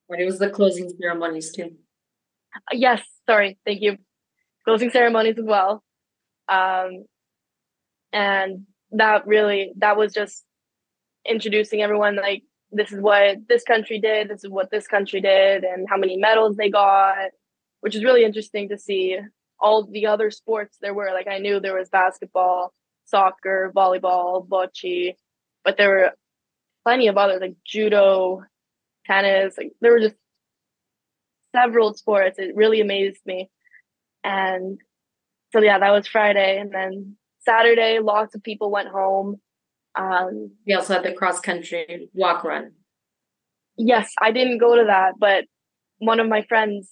And 0.08 0.20
it 0.20 0.24
was 0.24 0.38
the 0.38 0.50
closing 0.50 0.90
ceremonies 1.00 1.52
too. 1.52 1.76
Uh, 2.54 2.74
yes, 2.74 3.02
sorry, 3.26 3.58
thank 3.64 3.80
you. 3.80 3.96
Closing 4.64 4.90
ceremonies 4.90 5.38
as 5.38 5.44
well. 5.44 5.82
Um, 6.48 7.04
and 8.12 8.66
that 8.92 9.26
really, 9.26 9.72
that 9.78 9.96
was 9.96 10.12
just 10.12 10.44
introducing 11.26 11.80
everyone 11.82 12.16
like 12.16 12.42
this 12.70 12.92
is 12.92 13.00
what 13.00 13.36
this 13.48 13.62
country 13.62 13.98
did, 13.98 14.28
this 14.28 14.44
is 14.44 14.50
what 14.50 14.70
this 14.70 14.86
country 14.86 15.20
did, 15.20 15.64
and 15.64 15.86
how 15.88 15.96
many 15.96 16.16
medals 16.16 16.56
they 16.56 16.70
got, 16.70 17.30
which 17.84 17.94
is 17.94 18.02
really 18.02 18.24
interesting 18.24 18.70
to 18.70 18.78
see 18.78 19.18
all 19.60 19.84
the 19.84 20.06
other 20.06 20.30
sports 20.30 20.78
there 20.80 20.94
were. 20.94 21.10
Like 21.12 21.28
I 21.28 21.36
knew 21.36 21.60
there 21.60 21.78
was 21.78 21.90
basketball, 21.90 22.72
soccer, 23.04 23.70
volleyball, 23.76 24.48
bocce, 24.48 25.16
but 25.66 25.76
there 25.76 25.90
were 25.90 26.10
plenty 26.82 27.08
of 27.08 27.18
others 27.18 27.42
like 27.42 27.56
judo, 27.62 28.42
tennis. 29.04 29.58
Like 29.58 29.72
there 29.82 29.92
were 29.92 30.00
just 30.00 30.14
several 31.54 31.92
sports. 31.92 32.38
It 32.38 32.56
really 32.56 32.80
amazed 32.80 33.20
me. 33.26 33.50
And 34.24 34.78
so 35.52 35.60
yeah, 35.60 35.78
that 35.78 35.92
was 35.92 36.08
Friday. 36.08 36.58
And 36.58 36.72
then 36.72 37.18
Saturday, 37.40 37.98
lots 37.98 38.34
of 38.34 38.42
people 38.42 38.70
went 38.70 38.88
home. 38.88 39.42
Um, 39.94 40.52
we 40.66 40.72
also 40.72 40.94
had 40.94 41.04
the 41.04 41.12
cross 41.12 41.38
country 41.38 42.08
walk 42.14 42.44
run. 42.44 42.72
Yes, 43.76 44.10
I 44.22 44.32
didn't 44.32 44.56
go 44.56 44.74
to 44.74 44.84
that, 44.86 45.16
but 45.18 45.44
one 45.98 46.18
of 46.18 46.28
my 46.30 46.40
friends' 46.48 46.88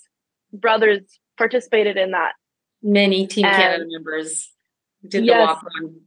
brothers 0.52 1.02
participated 1.38 1.96
in 1.96 2.12
that. 2.12 2.32
Many 2.82 3.26
Team 3.26 3.44
and 3.44 3.56
Canada 3.56 3.84
members 3.86 4.50
did 5.06 5.24
yes, 5.24 5.36
the 5.36 5.40
walk 5.40 5.62
run. 5.62 6.00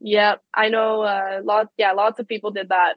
Yeah, 0.00 0.36
I 0.54 0.68
know. 0.68 1.02
Uh, 1.02 1.40
lots. 1.44 1.70
Yeah, 1.76 1.92
lots 1.92 2.18
of 2.18 2.26
people 2.26 2.50
did 2.50 2.70
that. 2.70 2.94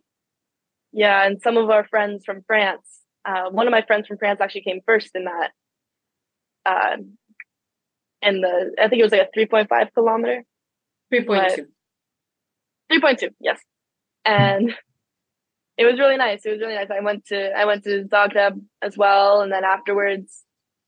Yeah, 0.92 1.26
and 1.26 1.42
some 1.42 1.58
of 1.58 1.70
our 1.70 1.86
friends 1.88 2.24
from 2.26 2.44
France. 2.48 2.88
Uh, 3.26 3.50
one 3.50 3.68
of 3.68 3.72
my 3.72 3.82
friends 3.82 4.08
from 4.08 4.18
France 4.18 4.40
actually 4.40 4.62
came 4.62 4.82
first 4.86 5.10
in 5.14 5.26
that. 5.26 5.52
Uh, 6.66 6.98
and 8.22 8.44
the 8.44 8.76
I 8.80 8.88
think 8.88 9.00
it 9.00 9.04
was 9.04 9.12
like 9.12 9.22
a 9.22 9.30
three 9.34 9.46
point 9.46 9.70
five 9.70 9.94
kilometer. 9.94 10.44
Three 11.10 11.24
point 11.24 11.54
two. 11.56 11.68
3.2 12.92 13.30
yes 13.40 13.60
and 14.26 14.74
it 15.78 15.86
was 15.86 16.00
really 16.00 16.18
nice 16.18 16.46
it 16.46 16.52
was 16.52 16.60
really 16.60 16.76
nice 16.76 16.90
i 16.92 17.00
went 17.00 17.26
to 17.26 17.52
i 17.58 17.66
went 17.66 17.84
to 17.84 18.04
zagreb 18.06 18.62
as 18.82 18.98
well 18.98 19.42
and 19.42 19.52
then 19.52 19.64
afterwards 19.64 20.44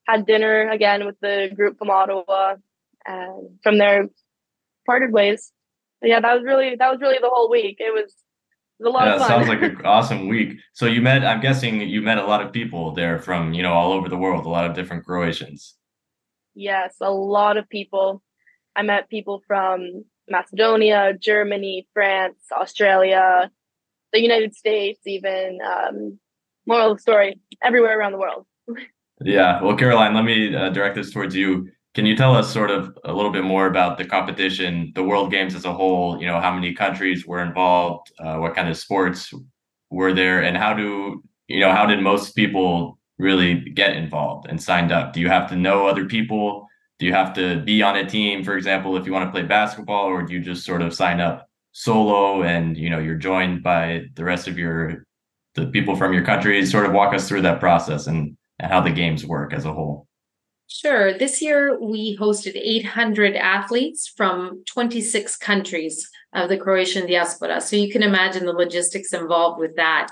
had 0.08 0.26
dinner 0.26 0.68
again 0.70 1.06
with 1.06 1.16
the 1.20 1.50
group 1.54 1.78
from 1.78 1.90
ottawa 1.90 2.56
and 3.06 3.58
from 3.62 3.78
there 3.78 4.08
parted 4.86 5.12
ways 5.12 5.52
but 6.00 6.08
yeah 6.08 6.20
that 6.20 6.34
was 6.34 6.42
really 6.44 6.76
that 6.76 6.90
was 6.90 7.00
really 7.00 7.18
the 7.20 7.28
whole 7.28 7.50
week 7.50 7.76
it 7.78 7.92
was 7.92 8.12
it 8.80 8.84
was 8.84 8.94
a 8.94 8.96
lot 8.96 9.06
yeah, 9.06 9.14
of 9.14 9.20
fun. 9.20 9.28
sounds 9.28 9.48
like 9.48 9.60
an 9.60 9.84
awesome 9.84 10.28
week. 10.28 10.60
So 10.72 10.86
you 10.86 11.02
met, 11.02 11.24
I'm 11.24 11.40
guessing 11.40 11.80
you 11.80 12.00
met 12.00 12.18
a 12.18 12.24
lot 12.24 12.46
of 12.46 12.52
people 12.52 12.94
there 12.94 13.18
from, 13.18 13.52
you 13.52 13.60
know, 13.60 13.72
all 13.72 13.90
over 13.90 14.08
the 14.08 14.16
world, 14.16 14.46
a 14.46 14.48
lot 14.48 14.70
of 14.70 14.76
different 14.76 15.04
Croatians. 15.04 15.74
Yes, 16.54 16.94
a 17.00 17.10
lot 17.10 17.56
of 17.56 17.68
people. 17.68 18.22
I 18.76 18.82
met 18.82 19.10
people 19.10 19.42
from 19.48 20.04
Macedonia, 20.28 21.12
Germany, 21.20 21.88
France, 21.92 22.38
Australia, 22.52 23.50
the 24.12 24.20
United 24.20 24.54
States, 24.54 25.00
even. 25.06 25.58
Um, 25.60 26.20
moral 26.68 26.92
of 26.92 26.98
the 26.98 27.02
story, 27.02 27.40
everywhere 27.62 27.98
around 27.98 28.12
the 28.12 28.18
world. 28.18 28.46
yeah. 29.22 29.62
Well, 29.62 29.76
Caroline, 29.76 30.14
let 30.14 30.24
me 30.24 30.54
uh, 30.54 30.70
direct 30.70 30.96
this 30.96 31.12
towards 31.12 31.34
you. 31.34 31.68
Can 31.94 32.06
you 32.06 32.16
tell 32.16 32.34
us 32.34 32.52
sort 32.52 32.70
of 32.70 32.96
a 33.04 33.12
little 33.12 33.32
bit 33.32 33.44
more 33.44 33.66
about 33.66 33.98
the 33.98 34.04
competition, 34.04 34.92
the 34.94 35.02
World 35.02 35.30
Games 35.30 35.54
as 35.54 35.64
a 35.64 35.72
whole? 35.72 36.20
You 36.20 36.26
know, 36.26 36.40
how 36.40 36.54
many 36.54 36.74
countries 36.74 37.26
were 37.26 37.42
involved? 37.42 38.12
Uh, 38.20 38.36
what 38.36 38.54
kind 38.54 38.68
of 38.68 38.76
sports 38.76 39.32
were 39.90 40.12
there, 40.12 40.42
and 40.42 40.56
how 40.56 40.74
do 40.74 41.22
you 41.48 41.60
know 41.60 41.72
how 41.72 41.86
did 41.86 42.00
most 42.00 42.36
people 42.36 42.98
really 43.18 43.54
get 43.54 43.96
involved 43.96 44.46
and 44.48 44.62
signed 44.62 44.92
up? 44.92 45.12
Do 45.12 45.20
you 45.20 45.28
have 45.28 45.48
to 45.48 45.56
know 45.56 45.86
other 45.86 46.04
people? 46.04 46.68
do 46.98 47.06
you 47.06 47.12
have 47.12 47.32
to 47.32 47.60
be 47.60 47.82
on 47.82 47.96
a 47.96 48.08
team 48.08 48.44
for 48.44 48.56
example 48.56 48.96
if 48.96 49.06
you 49.06 49.12
want 49.12 49.26
to 49.26 49.30
play 49.30 49.42
basketball 49.42 50.06
or 50.06 50.22
do 50.22 50.34
you 50.34 50.40
just 50.40 50.64
sort 50.64 50.82
of 50.82 50.94
sign 50.94 51.20
up 51.20 51.48
solo 51.72 52.42
and 52.42 52.76
you 52.76 52.90
know 52.90 52.98
you're 52.98 53.14
joined 53.14 53.62
by 53.62 54.02
the 54.14 54.24
rest 54.24 54.48
of 54.48 54.58
your 54.58 55.04
the 55.54 55.66
people 55.66 55.96
from 55.96 56.12
your 56.12 56.24
country 56.24 56.64
sort 56.64 56.86
of 56.86 56.92
walk 56.92 57.14
us 57.14 57.28
through 57.28 57.42
that 57.42 57.60
process 57.60 58.06
and, 58.06 58.18
and 58.18 58.36
how 58.60 58.80
the 58.80 58.90
games 58.90 59.24
work 59.24 59.52
as 59.52 59.64
a 59.64 59.72
whole 59.72 60.08
Sure. 60.70 61.16
This 61.16 61.40
year 61.40 61.80
we 61.80 62.14
hosted 62.18 62.54
800 62.54 63.34
athletes 63.36 64.06
from 64.06 64.62
26 64.66 65.36
countries 65.36 66.10
of 66.34 66.50
the 66.50 66.58
Croatian 66.58 67.06
diaspora. 67.06 67.62
So 67.62 67.74
you 67.74 67.90
can 67.90 68.02
imagine 68.02 68.44
the 68.44 68.52
logistics 68.52 69.14
involved 69.14 69.58
with 69.58 69.76
that. 69.76 70.08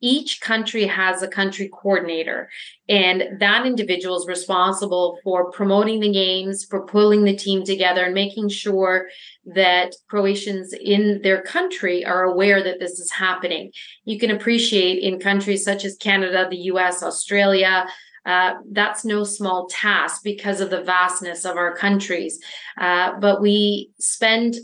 Each 0.00 0.40
country 0.40 0.86
has 0.86 1.22
a 1.22 1.28
country 1.28 1.68
coordinator, 1.68 2.48
and 2.88 3.38
that 3.38 3.66
individual 3.66 4.16
is 4.16 4.26
responsible 4.26 5.18
for 5.22 5.50
promoting 5.50 6.00
the 6.00 6.12
games, 6.12 6.64
for 6.64 6.86
pulling 6.86 7.24
the 7.24 7.36
team 7.36 7.64
together, 7.64 8.04
and 8.04 8.14
making 8.14 8.48
sure 8.48 9.08
that 9.44 9.94
Croatians 10.08 10.72
in 10.72 11.20
their 11.22 11.42
country 11.42 12.04
are 12.04 12.22
aware 12.24 12.62
that 12.62 12.80
this 12.80 12.98
is 12.98 13.10
happening. 13.10 13.72
You 14.04 14.18
can 14.18 14.30
appreciate 14.30 15.02
in 15.02 15.20
countries 15.20 15.64
such 15.64 15.84
as 15.84 15.96
Canada, 15.96 16.46
the 16.48 16.70
US, 16.72 17.02
Australia, 17.02 17.86
uh, 18.26 18.54
that's 18.70 19.04
no 19.04 19.24
small 19.24 19.66
task 19.68 20.22
because 20.22 20.60
of 20.60 20.70
the 20.70 20.82
vastness 20.82 21.44
of 21.44 21.56
our 21.56 21.74
countries. 21.74 22.38
Uh, 22.78 23.18
but 23.18 23.40
we 23.40 23.90
spend 23.98 24.56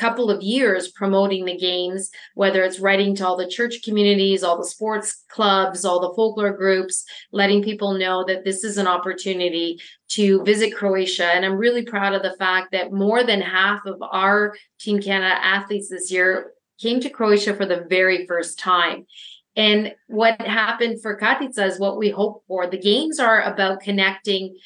couple 0.00 0.30
of 0.30 0.42
years 0.42 0.88
promoting 0.88 1.44
the 1.44 1.56
games, 1.56 2.10
whether 2.34 2.62
it's 2.62 2.80
writing 2.80 3.14
to 3.14 3.26
all 3.26 3.36
the 3.36 3.46
church 3.46 3.82
communities, 3.84 4.42
all 4.42 4.56
the 4.56 4.64
sports 4.64 5.24
clubs, 5.28 5.84
all 5.84 6.00
the 6.00 6.14
folklore 6.16 6.56
groups, 6.56 7.04
letting 7.32 7.62
people 7.62 7.92
know 7.92 8.24
that 8.24 8.42
this 8.42 8.64
is 8.64 8.78
an 8.78 8.86
opportunity 8.86 9.78
to 10.08 10.42
visit 10.44 10.74
Croatia. 10.74 11.26
And 11.26 11.44
I'm 11.44 11.58
really 11.58 11.84
proud 11.84 12.14
of 12.14 12.22
the 12.22 12.36
fact 12.38 12.72
that 12.72 12.92
more 12.92 13.22
than 13.22 13.42
half 13.42 13.84
of 13.84 13.96
our 14.00 14.56
Team 14.78 15.02
Canada 15.02 15.34
athletes 15.44 15.90
this 15.90 16.10
year 16.10 16.52
came 16.80 16.98
to 17.00 17.10
Croatia 17.10 17.54
for 17.54 17.66
the 17.66 17.84
very 17.90 18.26
first 18.26 18.58
time. 18.58 19.06
And 19.54 19.94
what 20.06 20.40
happened 20.40 21.02
for 21.02 21.18
Katica 21.18 21.66
is 21.66 21.78
what 21.78 21.98
we 21.98 22.08
hope 22.08 22.42
for. 22.48 22.66
The 22.66 22.78
games 22.78 23.20
are 23.20 23.42
about 23.42 23.80
connecting 23.80 24.56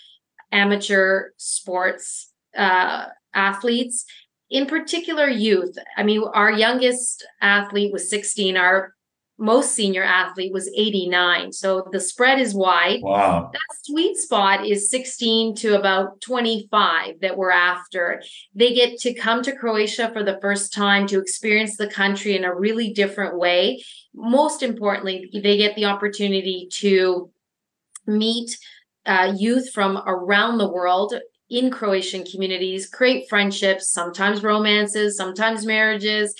amateur 0.52 1.30
sports 1.36 2.30
uh, 2.56 3.06
athletes 3.34 4.04
in 4.50 4.66
particular 4.66 5.28
youth. 5.28 5.76
I 5.96 6.02
mean 6.02 6.22
our 6.22 6.52
youngest 6.52 7.26
athlete 7.40 7.92
was 7.92 8.10
16 8.10 8.56
our 8.56 8.94
most 9.36 9.72
senior 9.72 10.04
athlete 10.04 10.52
was 10.52 10.70
89 10.76 11.52
so 11.52 11.88
the 11.90 11.98
spread 11.98 12.38
is 12.38 12.54
wide. 12.54 13.00
Wow. 13.02 13.50
That 13.52 13.76
sweet 13.82 14.16
spot 14.16 14.64
is 14.64 14.90
16 14.90 15.56
to 15.56 15.76
about 15.76 16.20
25 16.20 17.20
that 17.20 17.36
we're 17.36 17.50
after. 17.50 18.22
They 18.54 18.72
get 18.72 18.98
to 19.00 19.12
come 19.12 19.42
to 19.42 19.56
croatia 19.56 20.10
for 20.12 20.22
the 20.22 20.38
first 20.40 20.72
time 20.72 21.08
to 21.08 21.20
experience 21.20 21.76
the 21.76 21.88
country 21.88 22.36
in 22.36 22.44
a 22.44 22.54
really 22.54 22.92
different 22.92 23.36
way. 23.36 23.82
Most 24.14 24.62
importantly 24.62 25.30
they 25.32 25.56
get 25.56 25.74
the 25.74 25.86
opportunity 25.86 26.68
to 26.74 27.32
meet 28.06 28.56
uh, 29.06 29.34
youth 29.36 29.70
from 29.72 30.02
around 30.06 30.58
the 30.58 30.70
world 30.70 31.14
in 31.58 31.70
Croatian 31.70 32.24
communities, 32.24 32.88
create 32.88 33.28
friendships, 33.28 33.90
sometimes 33.90 34.42
romances, 34.42 35.16
sometimes 35.16 35.64
marriages, 35.66 36.34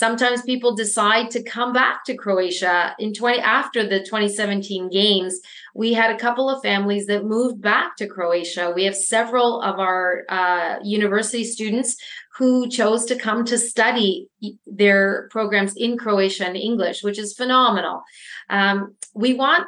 Sometimes 0.00 0.40
people 0.40 0.74
decide 0.74 1.30
to 1.32 1.42
come 1.42 1.74
back 1.74 2.04
to 2.04 2.16
Croatia 2.16 2.96
in 2.98 3.12
20 3.12 3.38
after 3.40 3.86
the 3.86 3.98
2017 3.98 4.88
games. 4.88 5.38
We 5.74 5.92
had 5.92 6.10
a 6.10 6.18
couple 6.18 6.48
of 6.48 6.62
families 6.62 7.06
that 7.08 7.26
moved 7.26 7.60
back 7.60 7.96
to 7.96 8.06
Croatia. 8.06 8.72
We 8.74 8.84
have 8.84 8.96
several 8.96 9.60
of 9.60 9.78
our 9.78 10.24
uh, 10.30 10.76
university 10.82 11.44
students 11.44 11.98
who 12.38 12.70
chose 12.70 13.04
to 13.04 13.16
come 13.16 13.44
to 13.44 13.58
study 13.58 14.28
their 14.66 15.28
programs 15.30 15.74
in 15.76 15.98
Croatia 15.98 16.46
and 16.46 16.56
English, 16.56 17.02
which 17.02 17.18
is 17.18 17.34
phenomenal. 17.34 18.02
Um, 18.48 18.94
we 19.14 19.34
want 19.34 19.66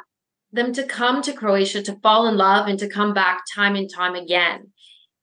them 0.51 0.73
to 0.73 0.83
come 0.83 1.21
to 1.21 1.33
Croatia 1.33 1.83
to 1.83 1.99
fall 2.01 2.27
in 2.27 2.37
love 2.37 2.67
and 2.67 2.79
to 2.79 2.87
come 2.87 3.13
back 3.13 3.43
time 3.53 3.75
and 3.75 3.87
time 3.87 4.15
again. 4.15 4.72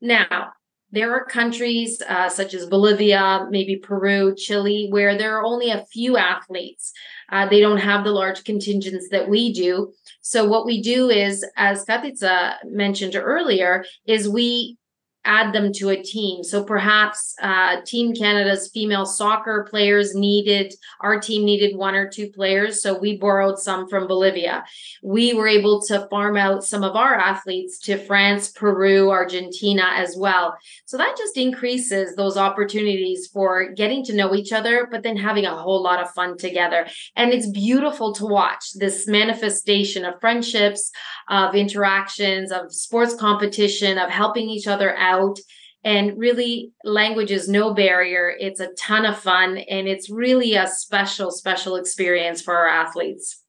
Now, 0.01 0.53
there 0.93 1.15
are 1.15 1.25
countries 1.25 2.03
uh, 2.09 2.29
such 2.29 2.53
as 2.53 2.67
Bolivia, 2.67 3.47
maybe 3.51 3.77
Peru, 3.77 4.35
Chile, 4.35 4.89
where 4.91 5.17
there 5.17 5.37
are 5.39 5.45
only 5.45 5.71
a 5.71 5.85
few 5.93 6.17
athletes. 6.17 6.93
Uh, 7.31 7.49
they 7.49 7.61
don't 7.61 7.79
have 7.79 8.03
the 8.03 8.11
large 8.11 8.43
contingents 8.43 9.09
that 9.11 9.29
we 9.29 9.53
do. 9.53 9.93
So 10.21 10.49
what 10.49 10.67
we 10.67 10.83
do 10.83 11.09
is, 11.09 11.47
as 11.57 11.85
Katica 11.85 12.57
mentioned 12.65 13.15
earlier, 13.15 13.85
is 14.05 14.29
we 14.29 14.79
add 15.25 15.53
them 15.53 15.71
to 15.75 15.91
a 15.91 16.03
team. 16.03 16.43
So 16.43 16.65
perhaps 16.65 17.35
uh, 17.43 17.83
Team 17.85 18.15
Canada's 18.15 18.71
female 18.73 19.05
soccer 19.05 19.67
players 19.69 20.15
needed, 20.15 20.73
our 21.01 21.21
team 21.21 21.45
needed 21.45 21.77
one 21.77 21.95
or 21.95 22.09
two 22.09 22.31
players. 22.31 22.83
So 22.83 22.99
we 22.99 23.19
borrowed 23.19 23.59
some 23.59 23.87
from 23.89 24.07
Bolivia. 24.07 24.65
We 25.03 25.35
were 25.35 25.47
able 25.49 25.83
to 25.83 26.07
farm 26.09 26.37
out 26.39 26.65
some 26.65 26.83
of 26.83 26.97
our 26.97 27.15
athletes 27.15 27.79
to 27.81 27.99
France, 27.99 28.49
Peru, 28.49 29.11
Argentina 29.11 29.91
as 29.95 30.17
well. 30.17 30.57
So 30.87 30.97
that 30.97 31.17
just 31.19 31.37
increases 31.37 32.17
those 32.17 32.39
opportunities 32.39 33.29
for 33.31 33.73
getting 33.73 34.03
to 34.05 34.15
know 34.15 34.35
each 34.35 34.53
other, 34.53 34.89
but 34.91 35.03
then 35.03 35.17
having 35.17 35.45
a 35.45 35.57
whole 35.57 35.83
lot 35.83 36.01
of 36.01 36.11
fun 36.13 36.39
together. 36.39 36.87
And 37.15 37.33
it's 37.33 37.49
beautiful 37.49 38.15
to 38.15 38.25
watch 38.25 38.73
this 38.75 39.07
manifestation 39.07 40.07
of 40.07 40.19
friendships, 40.21 40.91
of 41.29 41.55
interactions, 41.55 42.53
of 42.53 42.73
sports 42.73 43.15
competition, 43.15 43.99
of 43.99 44.09
helping 44.09 44.49
each 44.49 44.67
other 44.67 44.97
out 44.97 45.10
out. 45.11 45.39
And 45.83 46.19
really 46.19 46.73
language 46.85 47.31
is 47.31 47.49
no 47.49 47.73
barrier. 47.73 48.35
It's 48.39 48.61
a 48.61 48.73
ton 48.79 49.07
of 49.07 49.19
fun 49.19 49.59
and 49.59 49.89
it's 49.89 50.11
really 50.11 50.55
a 50.55 50.67
special 50.69 51.31
special 51.31 51.77
experience 51.77 52.43
for 52.43 52.55
our 52.57 52.69
athletes. 52.69 53.43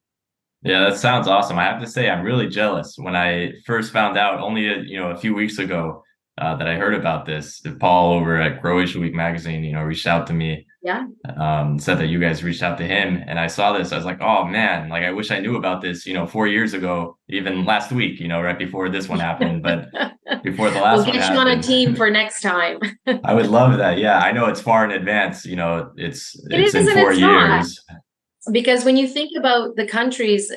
Yeah 0.64 0.90
that 0.90 0.98
sounds 0.98 1.28
awesome. 1.28 1.60
I 1.60 1.66
have 1.66 1.82
to 1.82 1.88
say 1.88 2.10
i'm 2.10 2.24
really 2.24 2.48
jealous. 2.48 2.96
When 2.98 3.16
i 3.16 3.52
first 3.66 3.92
found 3.92 4.18
out 4.18 4.40
only 4.40 4.68
a, 4.70 4.78
you 4.80 4.98
know 4.98 5.10
a 5.12 5.18
few 5.18 5.34
weeks 5.36 5.58
ago 5.60 6.04
uh, 6.38 6.56
that 6.56 6.68
i 6.68 6.76
heard 6.76 6.96
about 6.96 7.26
this 7.26 7.62
paul 7.80 8.14
over 8.14 8.40
at 8.42 8.62
croatia 8.62 9.00
week 9.00 9.14
magazine 9.14 9.64
you 9.66 9.74
know 9.74 9.84
reached 9.84 10.08
out 10.08 10.26
to 10.28 10.34
me 10.34 10.66
yeah. 10.84 11.06
Um, 11.38 11.78
said 11.78 12.00
that 12.00 12.08
you 12.08 12.20
guys 12.20 12.44
reached 12.44 12.64
out 12.64 12.78
to 12.80 12.86
him 12.86 13.24
and 13.28 13.40
i 13.40 13.48
saw 13.48 13.78
this. 13.78 13.92
I 13.92 13.98
was 13.98 14.06
like 14.06 14.20
oh 14.22 14.46
man 14.46 14.90
like 14.90 15.04
i 15.04 15.12
wish 15.12 15.30
i 15.32 15.40
knew 15.40 15.56
about 15.56 15.82
this 15.82 16.06
you 16.06 16.14
know 16.14 16.26
four 16.26 16.48
years 16.48 16.74
ago 16.74 17.18
even 17.30 17.66
last 17.66 17.92
week 17.92 18.20
you 18.20 18.28
know 18.28 18.42
right 18.42 18.58
before 18.58 18.90
this 18.90 19.08
one 19.08 19.20
happened 19.20 19.62
but 19.62 19.90
before 20.44 20.72
the 20.72 20.80
last 20.80 20.98
we'll 20.98 21.06
get 21.06 21.16
you 21.16 21.22
happened, 21.22 21.40
on 21.40 21.48
a 21.48 21.62
team 21.62 21.96
for 22.00 22.10
next 22.10 22.42
time. 22.42 22.80
I 23.24 23.34
would 23.34 23.48
love 23.48 23.78
that. 23.78 23.98
Yeah 24.00 24.20
i 24.20 24.32
know 24.32 24.46
it's 24.46 24.62
far 24.62 24.84
in 24.86 24.92
advance 24.92 25.46
you 25.46 25.56
know 25.56 25.92
it's 25.98 26.36
it 26.50 26.60
it's 26.60 26.74
in 26.74 26.86
four 26.90 27.12
it's 27.12 27.20
years. 27.20 27.84
Not. 27.90 28.54
because 28.54 28.84
when 28.84 28.98
you 28.98 29.08
think 29.08 29.32
about 29.38 29.76
the 29.76 29.88
countries 29.88 30.52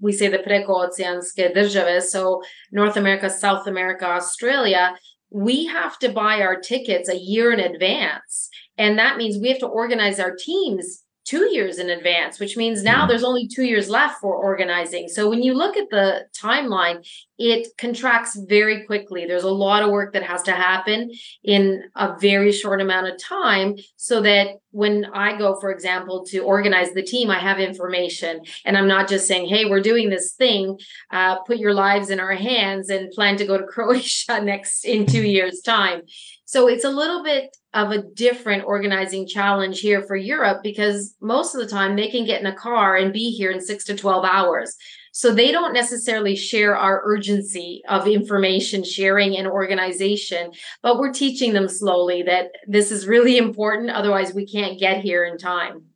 we 0.00 0.12
say 0.12 0.28
the 0.28 0.38
prekooceanske 0.38 1.52
države 1.54 2.00
so 2.00 2.40
north 2.72 2.96
america 2.96 3.30
south 3.30 3.66
america 3.66 4.06
australia 4.06 4.96
we 5.30 5.66
have 5.66 5.98
to 5.98 6.08
buy 6.08 6.40
our 6.40 6.56
tickets 6.56 7.08
a 7.08 7.16
year 7.16 7.52
in 7.52 7.60
advance 7.60 8.48
and 8.78 8.98
that 8.98 9.16
means 9.16 9.38
we 9.38 9.48
have 9.48 9.58
to 9.58 9.66
organize 9.66 10.18
our 10.20 10.34
teams 10.34 11.04
two 11.28 11.52
years 11.52 11.78
in 11.78 11.90
advance, 11.90 12.40
which 12.40 12.56
means 12.56 12.82
now 12.82 13.00
mm-hmm. 13.00 13.08
there's 13.08 13.22
only 13.22 13.46
two 13.46 13.64
years 13.64 13.90
left 13.90 14.18
for 14.18 14.34
organizing. 14.34 15.08
So 15.08 15.28
when 15.28 15.42
you 15.42 15.52
look 15.52 15.76
at 15.76 15.90
the 15.90 16.26
timeline, 16.34 17.06
it 17.36 17.68
contracts 17.76 18.34
very 18.48 18.86
quickly. 18.86 19.26
There's 19.26 19.44
a 19.44 19.50
lot 19.50 19.82
of 19.82 19.90
work 19.90 20.14
that 20.14 20.22
has 20.22 20.42
to 20.44 20.52
happen 20.52 21.12
in 21.44 21.82
a 21.94 22.18
very 22.18 22.50
short 22.50 22.80
amount 22.80 23.08
of 23.08 23.22
time 23.22 23.76
so 23.96 24.22
that 24.22 24.56
when 24.70 25.04
I 25.12 25.36
go, 25.36 25.60
for 25.60 25.70
example, 25.70 26.24
to 26.26 26.38
organize 26.38 26.92
the 26.94 27.02
team, 27.02 27.30
I 27.30 27.38
have 27.38 27.60
information 27.60 28.40
and 28.64 28.78
I'm 28.78 28.88
not 28.88 29.06
just 29.06 29.28
saying, 29.28 29.48
hey, 29.48 29.66
we're 29.66 29.80
doing 29.80 30.08
this 30.08 30.32
thing, 30.32 30.78
uh, 31.10 31.40
put 31.40 31.58
your 31.58 31.74
lives 31.74 32.08
in 32.08 32.20
our 32.20 32.34
hands 32.34 32.88
and 32.88 33.10
plan 33.10 33.36
to 33.36 33.46
go 33.46 33.58
to 33.58 33.66
Croatia 33.66 34.40
next 34.40 34.86
in 34.86 35.04
two 35.04 35.24
years' 35.24 35.60
time. 35.60 36.02
So 36.48 36.66
it's 36.66 36.84
a 36.84 36.88
little 36.88 37.22
bit 37.22 37.54
of 37.74 37.90
a 37.90 38.02
different 38.14 38.64
organizing 38.64 39.26
challenge 39.26 39.80
here 39.80 40.00
for 40.00 40.16
Europe 40.16 40.60
because 40.62 41.14
most 41.20 41.54
of 41.54 41.60
the 41.60 41.68
time 41.68 41.94
they 41.94 42.08
can 42.08 42.24
get 42.24 42.40
in 42.40 42.46
a 42.46 42.54
car 42.54 42.96
and 42.96 43.12
be 43.12 43.30
here 43.32 43.50
in 43.50 43.60
six 43.60 43.84
to 43.84 43.94
12 43.94 44.24
hours. 44.24 44.74
So 45.12 45.34
they 45.34 45.52
don't 45.52 45.74
necessarily 45.74 46.36
share 46.36 46.74
our 46.74 47.02
urgency 47.04 47.82
of 47.90 48.08
information 48.08 48.82
sharing 48.82 49.36
and 49.36 49.46
organization, 49.46 50.52
but 50.82 50.98
we're 50.98 51.12
teaching 51.12 51.52
them 51.52 51.68
slowly 51.68 52.22
that 52.22 52.46
this 52.66 52.90
is 52.90 53.06
really 53.06 53.36
important. 53.36 53.90
Otherwise, 53.90 54.32
we 54.32 54.46
can't 54.46 54.80
get 54.80 55.02
here 55.02 55.26
in 55.26 55.36
time. 55.36 55.87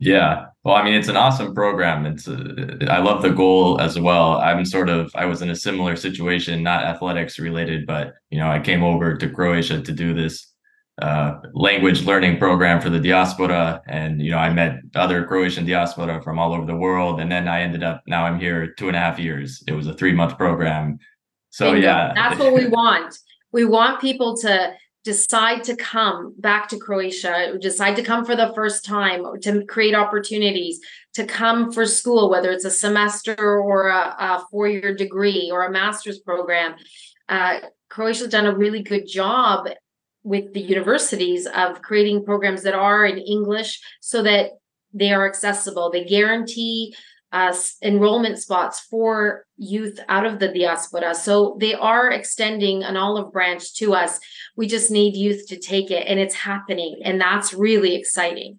Yeah. 0.00 0.46
Well, 0.64 0.74
I 0.74 0.82
mean, 0.82 0.94
it's 0.94 1.08
an 1.08 1.16
awesome 1.16 1.54
program. 1.54 2.06
It's 2.06 2.26
a, 2.26 2.34
uh, 2.34 2.92
I 2.92 2.98
love 2.98 3.22
the 3.22 3.30
goal 3.30 3.80
as 3.80 3.98
well. 3.98 4.38
I'm 4.38 4.64
sort 4.64 4.88
of 4.88 5.10
I 5.14 5.26
was 5.26 5.42
in 5.42 5.50
a 5.50 5.56
similar 5.56 5.94
situation, 5.94 6.62
not 6.62 6.84
athletics 6.84 7.38
related, 7.38 7.86
but 7.86 8.14
you 8.30 8.38
know, 8.38 8.50
I 8.50 8.60
came 8.60 8.82
over 8.82 9.16
to 9.16 9.28
Croatia 9.28 9.80
to 9.80 9.92
do 9.92 10.14
this 10.14 10.50
uh, 11.02 11.34
language 11.54 12.04
learning 12.04 12.38
program 12.38 12.80
for 12.80 12.90
the 12.90 12.98
diaspora, 13.00 13.82
and 13.88 14.20
you 14.20 14.30
know, 14.30 14.38
I 14.38 14.52
met 14.52 14.80
other 14.94 15.24
Croatian 15.26 15.64
diaspora 15.66 16.22
from 16.22 16.38
all 16.38 16.52
over 16.52 16.66
the 16.66 16.76
world, 16.76 17.20
and 17.20 17.30
then 17.30 17.46
I 17.46 17.60
ended 17.60 17.82
up 17.82 18.02
now 18.06 18.24
I'm 18.24 18.40
here 18.40 18.72
two 18.74 18.88
and 18.88 18.96
a 18.96 19.00
half 19.00 19.18
years. 19.18 19.62
It 19.66 19.72
was 19.72 19.86
a 19.86 19.94
three 19.94 20.12
month 20.12 20.36
program. 20.36 20.98
So 21.50 21.74
yeah, 21.74 22.12
that's 22.14 22.38
what 22.38 22.54
we 22.54 22.66
want. 22.80 23.14
We 23.52 23.64
want 23.64 24.00
people 24.00 24.36
to 24.38 24.72
decide 25.04 25.64
to 25.64 25.76
come 25.76 26.34
back 26.38 26.68
to 26.68 26.78
Croatia, 26.78 27.56
decide 27.60 27.96
to 27.96 28.02
come 28.02 28.24
for 28.24 28.36
the 28.36 28.52
first 28.54 28.84
time, 28.84 29.24
to 29.40 29.64
create 29.64 29.94
opportunities, 29.94 30.78
to 31.14 31.24
come 31.24 31.72
for 31.72 31.86
school, 31.86 32.28
whether 32.28 32.50
it's 32.50 32.66
a 32.66 32.70
semester 32.70 33.34
or 33.38 33.88
a, 33.88 34.14
a 34.18 34.46
four 34.50 34.68
year 34.68 34.94
degree 34.94 35.50
or 35.50 35.64
a 35.64 35.70
master's 35.70 36.18
program. 36.18 36.74
Uh, 37.28 37.60
Croatia's 37.88 38.28
done 38.28 38.46
a 38.46 38.56
really 38.56 38.82
good 38.82 39.06
job 39.06 39.68
with 40.22 40.52
the 40.52 40.60
universities 40.60 41.46
of 41.46 41.80
creating 41.80 42.24
programs 42.24 42.62
that 42.62 42.74
are 42.74 43.06
in 43.06 43.18
English 43.18 43.80
so 44.00 44.22
that 44.22 44.50
they 44.92 45.12
are 45.12 45.26
accessible. 45.26 45.90
They 45.90 46.04
guarantee 46.04 46.94
uh, 47.32 47.54
enrollment 47.82 48.38
spots 48.38 48.80
for 48.80 49.46
youth 49.56 50.00
out 50.08 50.26
of 50.26 50.38
the 50.38 50.48
diaspora. 50.48 51.14
So 51.14 51.56
they 51.60 51.74
are 51.74 52.10
extending 52.10 52.82
an 52.82 52.96
olive 52.96 53.32
branch 53.32 53.74
to 53.76 53.94
us. 53.94 54.18
We 54.56 54.66
just 54.66 54.90
need 54.90 55.16
youth 55.16 55.46
to 55.48 55.58
take 55.58 55.90
it, 55.90 56.06
and 56.06 56.18
it's 56.18 56.34
happening. 56.34 57.00
And 57.04 57.20
that's 57.20 57.54
really 57.54 57.94
exciting. 57.94 58.58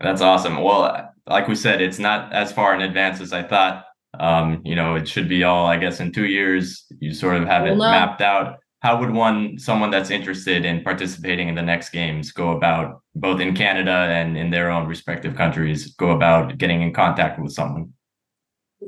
That's 0.00 0.20
awesome. 0.20 0.62
Well, 0.62 1.10
like 1.26 1.48
we 1.48 1.54
said, 1.54 1.80
it's 1.80 1.98
not 1.98 2.32
as 2.32 2.52
far 2.52 2.74
in 2.74 2.82
advance 2.82 3.20
as 3.20 3.32
I 3.32 3.42
thought. 3.42 3.84
Um, 4.18 4.62
you 4.64 4.74
know, 4.76 4.94
it 4.94 5.08
should 5.08 5.28
be 5.28 5.44
all, 5.44 5.66
I 5.66 5.76
guess, 5.76 6.00
in 6.00 6.12
two 6.12 6.26
years. 6.26 6.86
You 7.00 7.12
sort 7.12 7.36
of 7.36 7.46
have 7.48 7.66
it 7.66 7.76
mapped 7.76 8.20
out 8.20 8.58
how 8.84 9.00
would 9.00 9.10
one 9.10 9.58
someone 9.58 9.90
that's 9.90 10.10
interested 10.10 10.66
in 10.66 10.84
participating 10.84 11.48
in 11.48 11.54
the 11.54 11.62
next 11.72 11.88
games 11.88 12.30
go 12.32 12.50
about 12.50 13.00
both 13.14 13.40
in 13.40 13.54
canada 13.54 13.96
and 14.18 14.36
in 14.36 14.50
their 14.50 14.70
own 14.70 14.86
respective 14.86 15.34
countries 15.34 15.94
go 15.94 16.10
about 16.10 16.58
getting 16.58 16.82
in 16.82 16.92
contact 16.92 17.40
with 17.40 17.50
someone 17.50 17.90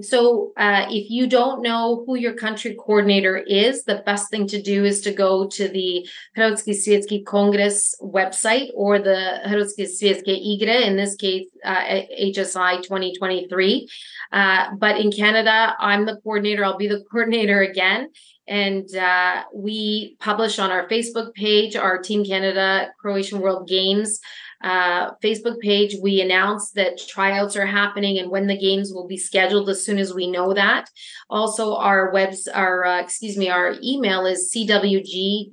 so 0.03 0.53
uh, 0.59 0.85
if 0.91 1.11
you 1.11 1.27
don't 1.27 1.63
know 1.63 2.05
who 2.05 2.17
your 2.17 2.35
country 2.35 2.77
coordinator 2.79 3.39
is 3.39 3.85
the 3.85 4.03
best 4.05 4.31
thing 4.31 4.47
to 4.49 4.61
do 4.61 4.85
is 4.85 5.01
to 5.03 5.13
go 5.13 5.47
to 5.47 5.69
the 5.69 6.07
Hrvatski 6.37 6.75
Svjetski 6.75 7.25
Congress 7.25 7.95
website 8.03 8.69
or 8.75 8.99
the 8.99 9.41
Hrvatski 9.47 9.87
Svjetske 9.87 10.35
Igre, 10.37 10.87
in 10.87 10.97
this 10.97 11.15
case 11.15 11.47
uh, 11.65 12.03
HSI 12.21 12.83
2023. 12.83 13.89
Uh, 14.33 14.75
but 14.77 14.99
in 14.99 15.11
Canada, 15.11 15.75
I'm 15.79 16.05
the 16.05 16.17
coordinator. 16.17 16.65
I'll 16.65 16.77
be 16.77 16.89
the 16.89 17.05
coordinator 17.11 17.63
again. 17.63 18.11
And 18.49 18.95
uh, 18.95 19.45
we 19.53 20.17
publish 20.21 20.59
on 20.59 20.71
our 20.71 20.89
Facebook 20.89 21.35
page, 21.35 21.75
our 21.77 21.99
Team 21.99 22.25
Canada 22.25 22.89
Croatian 23.01 23.41
World 23.41 23.69
Games 23.69 24.21
uh, 24.63 25.11
Facebook 25.23 25.61
page. 25.61 25.97
We 26.01 26.21
announce 26.21 26.73
that 26.73 26.99
tryouts 26.99 27.57
are 27.57 27.67
happening 27.67 28.19
and 28.19 28.31
when 28.31 28.47
the 28.47 28.59
games 28.59 28.93
will 28.93 29.07
be 29.07 29.17
scheduled 29.17 29.69
as 29.69 29.85
soon 29.85 29.99
as 29.99 30.15
we 30.15 30.31
know 30.31 30.55
that. 30.55 30.89
Also, 31.29 31.77
our 31.77 32.11
webs, 32.13 32.49
our 32.49 32.85
uh, 32.85 33.01
excuse 33.01 33.37
me, 33.37 33.49
our 33.49 33.75
email 33.83 34.27
is 34.27 34.53
cwg.teamcanada 34.55 35.53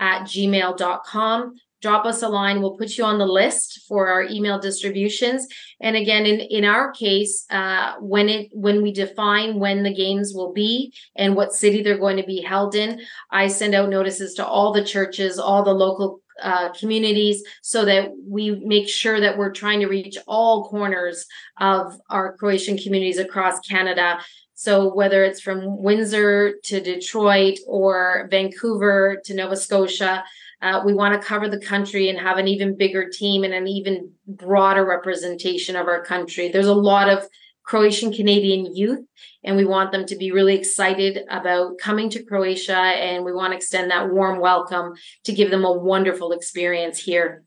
at 0.00 0.22
gmail.com 0.24 1.54
drop 1.84 2.06
us 2.06 2.22
a 2.22 2.28
line 2.28 2.62
we'll 2.62 2.78
put 2.78 2.96
you 2.96 3.04
on 3.04 3.18
the 3.18 3.26
list 3.26 3.82
for 3.86 4.08
our 4.08 4.22
email 4.22 4.58
distributions 4.58 5.46
and 5.82 5.96
again 5.96 6.24
in 6.24 6.40
in 6.40 6.64
our 6.64 6.90
case 6.92 7.44
uh, 7.50 7.92
when 8.00 8.30
it 8.30 8.48
when 8.52 8.82
we 8.82 8.90
define 8.90 9.58
when 9.58 9.82
the 9.82 9.94
games 9.94 10.32
will 10.34 10.52
be 10.54 10.94
and 11.14 11.36
what 11.36 11.52
city 11.52 11.82
they're 11.82 12.06
going 12.06 12.16
to 12.16 12.32
be 12.34 12.40
held 12.40 12.74
in 12.74 12.98
i 13.30 13.46
send 13.46 13.74
out 13.74 13.90
notices 13.90 14.32
to 14.32 14.46
all 14.46 14.72
the 14.72 14.88
churches 14.94 15.38
all 15.38 15.62
the 15.62 15.74
local 15.86 16.22
uh, 16.42 16.72
communities 16.72 17.42
so 17.62 17.84
that 17.84 18.10
we 18.26 18.50
make 18.64 18.88
sure 18.88 19.20
that 19.20 19.36
we're 19.38 19.52
trying 19.52 19.80
to 19.80 19.86
reach 19.86 20.16
all 20.26 20.68
corners 20.68 21.26
of 21.60 21.96
our 22.10 22.36
Croatian 22.36 22.76
communities 22.76 23.18
across 23.18 23.60
Canada. 23.60 24.18
So 24.54 24.92
whether 24.92 25.22
it's 25.24 25.40
from 25.40 25.82
Windsor 25.82 26.54
to 26.64 26.80
Detroit 26.80 27.58
or 27.68 28.28
Vancouver 28.30 29.20
to 29.26 29.34
Nova 29.34 29.56
Scotia, 29.56 30.24
uh, 30.64 30.82
we 30.82 30.94
want 30.94 31.20
to 31.20 31.26
cover 31.26 31.46
the 31.46 31.60
country 31.60 32.08
and 32.08 32.18
have 32.18 32.38
an 32.38 32.48
even 32.48 32.76
bigger 32.76 33.10
team 33.10 33.44
and 33.44 33.52
an 33.52 33.68
even 33.68 34.10
broader 34.26 34.84
representation 34.84 35.76
of 35.76 35.86
our 35.86 36.02
country. 36.02 36.48
There's 36.48 36.66
a 36.66 36.74
lot 36.74 37.10
of 37.10 37.28
Croatian 37.64 38.14
Canadian 38.14 38.74
youth, 38.74 39.04
and 39.44 39.58
we 39.58 39.66
want 39.66 39.92
them 39.92 40.06
to 40.06 40.16
be 40.16 40.32
really 40.32 40.54
excited 40.54 41.20
about 41.28 41.78
coming 41.78 42.08
to 42.10 42.22
Croatia. 42.22 42.76
And 42.76 43.26
we 43.26 43.32
want 43.32 43.52
to 43.52 43.56
extend 43.58 43.90
that 43.90 44.10
warm 44.10 44.40
welcome 44.40 44.94
to 45.24 45.32
give 45.34 45.50
them 45.50 45.66
a 45.66 45.72
wonderful 45.72 46.32
experience 46.32 46.98
here. 46.98 47.44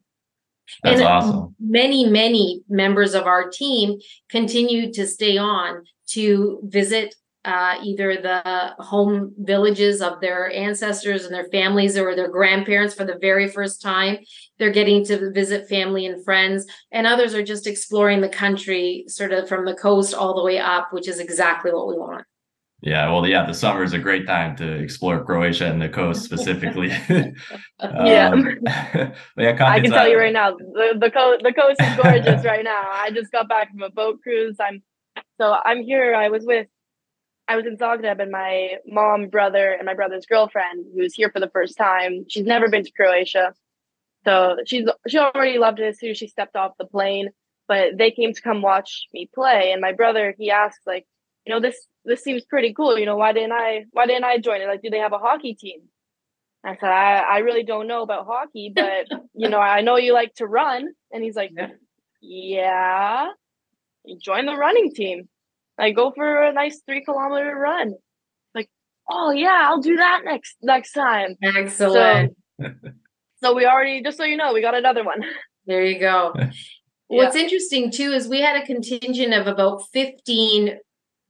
That's 0.84 1.00
and 1.00 1.08
awesome. 1.08 1.56
Many, 1.60 2.06
many 2.06 2.62
members 2.70 3.16
of 3.16 3.24
our 3.24 3.50
team 3.50 3.98
continue 4.30 4.94
to 4.94 5.08
stay 5.08 5.38
on 5.38 5.86
to 6.10 6.60
visit 6.66 7.16
uh, 7.48 7.76
either 7.82 8.18
the 8.18 8.76
home 8.78 9.34
villages 9.38 10.02
of 10.02 10.20
their 10.20 10.52
ancestors 10.52 11.24
and 11.24 11.34
their 11.34 11.48
families 11.50 11.98
or 11.98 12.14
their 12.14 12.30
grandparents 12.30 12.94
for 12.94 13.06
the 13.06 13.18
very 13.22 13.48
first 13.48 13.82
time. 13.82 14.18
They're 14.60 14.70
getting 14.70 15.06
to 15.06 15.32
visit 15.32 15.70
family 15.70 16.06
and 16.06 16.24
friends, 16.26 16.66
and 16.92 17.08
others 17.08 17.34
are 17.34 17.44
just 17.44 17.66
exploring 17.66 18.20
the 18.20 18.30
country 18.30 19.06
sort 19.08 19.32
of 19.32 19.48
from 19.48 19.66
the 19.66 19.76
coast 19.76 20.14
all 20.14 20.36
the 20.36 20.44
way 20.44 20.60
up, 20.60 20.90
which 20.92 21.08
is 21.08 21.20
exactly 21.20 21.72
what 21.72 21.88
we 21.88 21.96
want. 21.96 22.26
Yeah, 22.82 23.10
well, 23.10 23.26
yeah, 23.26 23.46
the 23.46 23.54
summer 23.54 23.82
is 23.82 23.94
a 23.94 24.00
great 24.00 24.28
time 24.28 24.56
to 24.58 24.70
explore 24.70 25.24
Croatia 25.24 25.72
and 25.72 25.82
the 25.82 25.90
coast 25.90 26.24
specifically. 26.26 26.90
yeah, 27.80 28.30
um, 28.30 28.60
yeah, 29.38 29.58
I 29.62 29.80
can 29.80 29.90
tell 29.90 30.08
you 30.08 30.20
right 30.20 30.34
now, 30.34 30.52
the 30.52 30.98
the 31.00 31.10
coast 31.10 31.44
the 31.44 31.54
coast 31.54 31.82
is 31.82 31.96
gorgeous 31.96 32.44
right 32.44 32.66
now. 32.66 32.84
I 32.92 33.10
just 33.12 33.32
got 33.32 33.48
back 33.48 33.72
from 33.72 33.84
a 33.84 33.90
boat 33.90 34.20
cruise. 34.22 34.58
I'm 34.60 34.84
so 35.40 35.56
I'm 35.64 35.82
here. 35.84 36.14
I 36.14 36.28
was 36.28 36.44
with 36.46 36.68
I 37.48 37.56
was 37.56 37.66
in 37.66 37.78
Zagreb 37.78 38.22
and 38.22 38.32
my 38.32 38.74
mom, 38.86 39.28
brother, 39.30 39.72
and 39.72 39.86
my 39.86 39.94
brother's 39.94 40.26
girlfriend, 40.26 40.86
who's 40.94 41.14
here 41.14 41.30
for 41.32 41.40
the 41.40 41.50
first 41.50 41.78
time. 41.78 42.26
She's 42.28 42.46
never 42.46 42.70
been 42.70 42.84
to 42.84 42.92
Croatia. 42.92 43.54
So 44.26 44.58
she's 44.66 44.88
she 45.08 45.18
already 45.18 45.58
loved 45.58 45.80
it 45.80 45.86
as 45.86 46.00
soon 46.00 46.12
as 46.12 46.18
she 46.18 46.28
stepped 46.28 46.56
off 46.56 46.74
the 46.78 46.86
plane. 46.86 47.30
But 47.68 47.98
they 47.98 48.12
came 48.12 48.34
to 48.34 48.42
come 48.42 48.62
watch 48.62 49.08
me 49.14 49.30
play. 49.34 49.72
And 49.72 49.82
my 49.82 49.94
brother, 49.94 50.34
he 50.38 50.52
asked, 50.52 50.82
like, 50.86 51.06
you 51.46 51.54
know, 51.54 51.62
this 51.62 51.88
this 52.04 52.24
seems 52.24 52.44
pretty 52.46 52.74
cool. 52.74 52.98
You 52.98 53.06
know, 53.06 53.16
why 53.16 53.32
didn't 53.32 53.54
I 53.54 53.86
why 53.92 54.06
didn't 54.08 54.26
I 54.26 54.40
join 54.40 54.62
it? 54.62 54.68
Like, 54.68 54.82
do 54.82 54.90
they 54.90 55.00
have 55.00 55.14
a 55.14 55.18
hockey 55.18 55.54
team? 55.54 55.82
I 56.66 56.76
said, 56.76 56.90
I, 56.90 57.20
I 57.20 57.38
really 57.40 57.64
don't 57.64 57.88
know 57.88 58.02
about 58.02 58.26
hockey, 58.26 58.72
but 58.76 59.08
you 59.34 59.48
know, 59.48 59.60
I 59.60 59.82
know 59.82 59.96
you 59.98 60.14
like 60.14 60.34
to 60.36 60.46
run. 60.48 60.90
And 61.14 61.24
he's 61.24 61.36
like, 61.36 61.52
Yeah, 61.56 61.68
yeah. 62.22 63.28
join 64.22 64.46
the 64.46 64.56
running 64.58 64.94
team. 64.94 65.30
Like 65.78 65.96
go 65.96 66.12
for 66.16 66.44
a 66.44 66.54
nice 66.54 66.82
three 66.86 67.04
kilometer 67.04 67.56
run. 67.56 67.94
Like, 68.56 68.70
oh 69.10 69.32
yeah, 69.32 69.68
I'll 69.70 69.82
do 69.82 69.96
that 69.98 70.22
next 70.26 70.56
next 70.62 70.94
time. 70.94 71.36
Excellent. 71.44 72.36
So, 72.60 72.74
so 73.44 73.56
we 73.56 73.66
already 73.66 74.02
just 74.02 74.18
so 74.18 74.24
you 74.24 74.38
know, 74.38 74.54
we 74.54 74.62
got 74.62 74.76
another 74.76 75.04
one. 75.04 75.22
There 75.66 75.86
you 75.86 76.00
go. 76.00 76.34
What's 77.08 77.36
yeah. 77.36 77.44
interesting 77.44 77.92
too 77.92 78.12
is 78.12 78.28
we 78.28 78.42
had 78.42 78.62
a 78.62 78.66
contingent 78.66 79.34
of 79.34 79.48
about 79.48 79.84
15 79.94 80.78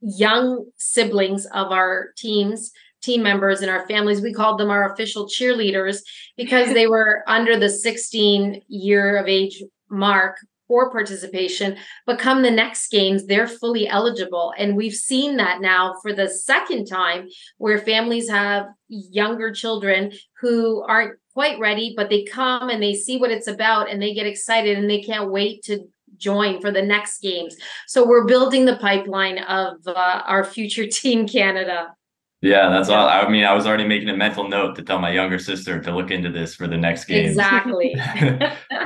young 0.00 0.66
siblings 0.76 1.46
of 1.46 1.72
our 1.72 2.08
teams 2.16 2.70
team 3.02 3.22
members 3.22 3.60
and 3.60 3.70
our 3.70 3.86
families 3.86 4.20
we 4.20 4.32
called 4.32 4.58
them 4.58 4.70
our 4.70 4.92
official 4.92 5.28
cheerleaders 5.28 5.98
because 6.36 6.72
they 6.72 6.86
were 6.88 7.22
under 7.26 7.58
the 7.58 7.68
16 7.68 8.62
year 8.68 9.16
of 9.16 9.26
age 9.26 9.62
mark 9.90 10.36
for 10.68 10.90
participation, 10.90 11.76
but 12.06 12.18
come 12.18 12.42
the 12.42 12.50
next 12.50 12.90
games, 12.90 13.26
they're 13.26 13.48
fully 13.48 13.88
eligible. 13.88 14.52
And 14.56 14.76
we've 14.76 14.94
seen 14.94 15.38
that 15.38 15.60
now 15.60 15.94
for 16.02 16.12
the 16.12 16.28
second 16.28 16.84
time 16.84 17.28
where 17.56 17.78
families 17.78 18.28
have 18.28 18.66
younger 18.88 19.50
children 19.50 20.12
who 20.40 20.82
aren't 20.82 21.18
quite 21.32 21.58
ready, 21.58 21.94
but 21.96 22.10
they 22.10 22.24
come 22.24 22.68
and 22.68 22.82
they 22.82 22.94
see 22.94 23.16
what 23.18 23.30
it's 23.30 23.46
about 23.46 23.90
and 23.90 24.00
they 24.00 24.14
get 24.14 24.26
excited 24.26 24.76
and 24.76 24.90
they 24.90 25.02
can't 25.02 25.30
wait 25.30 25.62
to 25.64 25.88
join 26.16 26.60
for 26.60 26.70
the 26.70 26.82
next 26.82 27.20
games. 27.20 27.56
So 27.86 28.06
we're 28.06 28.26
building 28.26 28.64
the 28.64 28.76
pipeline 28.76 29.38
of 29.38 29.76
uh, 29.86 30.22
our 30.26 30.44
future 30.44 30.86
Team 30.90 31.26
Canada. 31.26 31.94
Yeah, 32.40 32.68
that's 32.68 32.88
all. 32.88 33.08
I 33.08 33.28
mean, 33.28 33.44
I 33.44 33.52
was 33.52 33.66
already 33.66 33.84
making 33.84 34.08
a 34.10 34.16
mental 34.16 34.48
note 34.48 34.76
to 34.76 34.82
tell 34.82 35.00
my 35.00 35.10
younger 35.10 35.40
sister 35.40 35.80
to 35.80 35.94
look 35.94 36.12
into 36.12 36.30
this 36.30 36.54
for 36.54 36.68
the 36.68 36.76
next 36.76 37.06
game. 37.06 37.24
Exactly. 37.24 37.96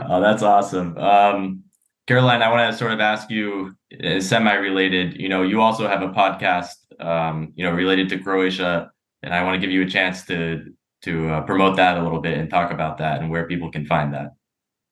oh, 0.08 0.20
that's 0.22 0.42
awesome. 0.42 0.96
Um, 0.96 1.64
Caroline, 2.06 2.42
I 2.42 2.50
want 2.50 2.70
to 2.70 2.76
sort 2.76 2.92
of 2.92 3.00
ask 3.00 3.30
you, 3.30 3.74
uh, 4.02 4.20
semi-related. 4.20 5.20
You 5.20 5.28
know, 5.28 5.42
you 5.42 5.60
also 5.60 5.86
have 5.86 6.02
a 6.02 6.08
podcast, 6.08 6.74
um, 7.00 7.52
you 7.54 7.64
know, 7.64 7.70
related 7.72 8.08
to 8.10 8.18
Croatia, 8.18 8.90
and 9.22 9.32
I 9.32 9.44
want 9.44 9.54
to 9.54 9.60
give 9.60 9.70
you 9.70 9.82
a 9.82 9.88
chance 9.88 10.24
to 10.26 10.64
to 11.02 11.28
uh, 11.30 11.40
promote 11.42 11.76
that 11.76 11.98
a 11.98 12.02
little 12.02 12.20
bit 12.20 12.38
and 12.38 12.48
talk 12.48 12.70
about 12.70 12.98
that 12.98 13.20
and 13.20 13.30
where 13.30 13.46
people 13.46 13.70
can 13.70 13.84
find 13.86 14.14
that. 14.14 14.34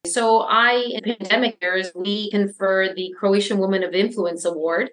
So 0.07 0.41
I, 0.41 0.93
in 0.95 1.03
pandemic 1.03 1.59
years, 1.61 1.91
we 1.95 2.31
confer 2.31 2.95
the 2.95 3.15
Croatian 3.19 3.59
Woman 3.59 3.85
of 3.85 3.93
Influence 3.93 4.47
Award, 4.47 4.93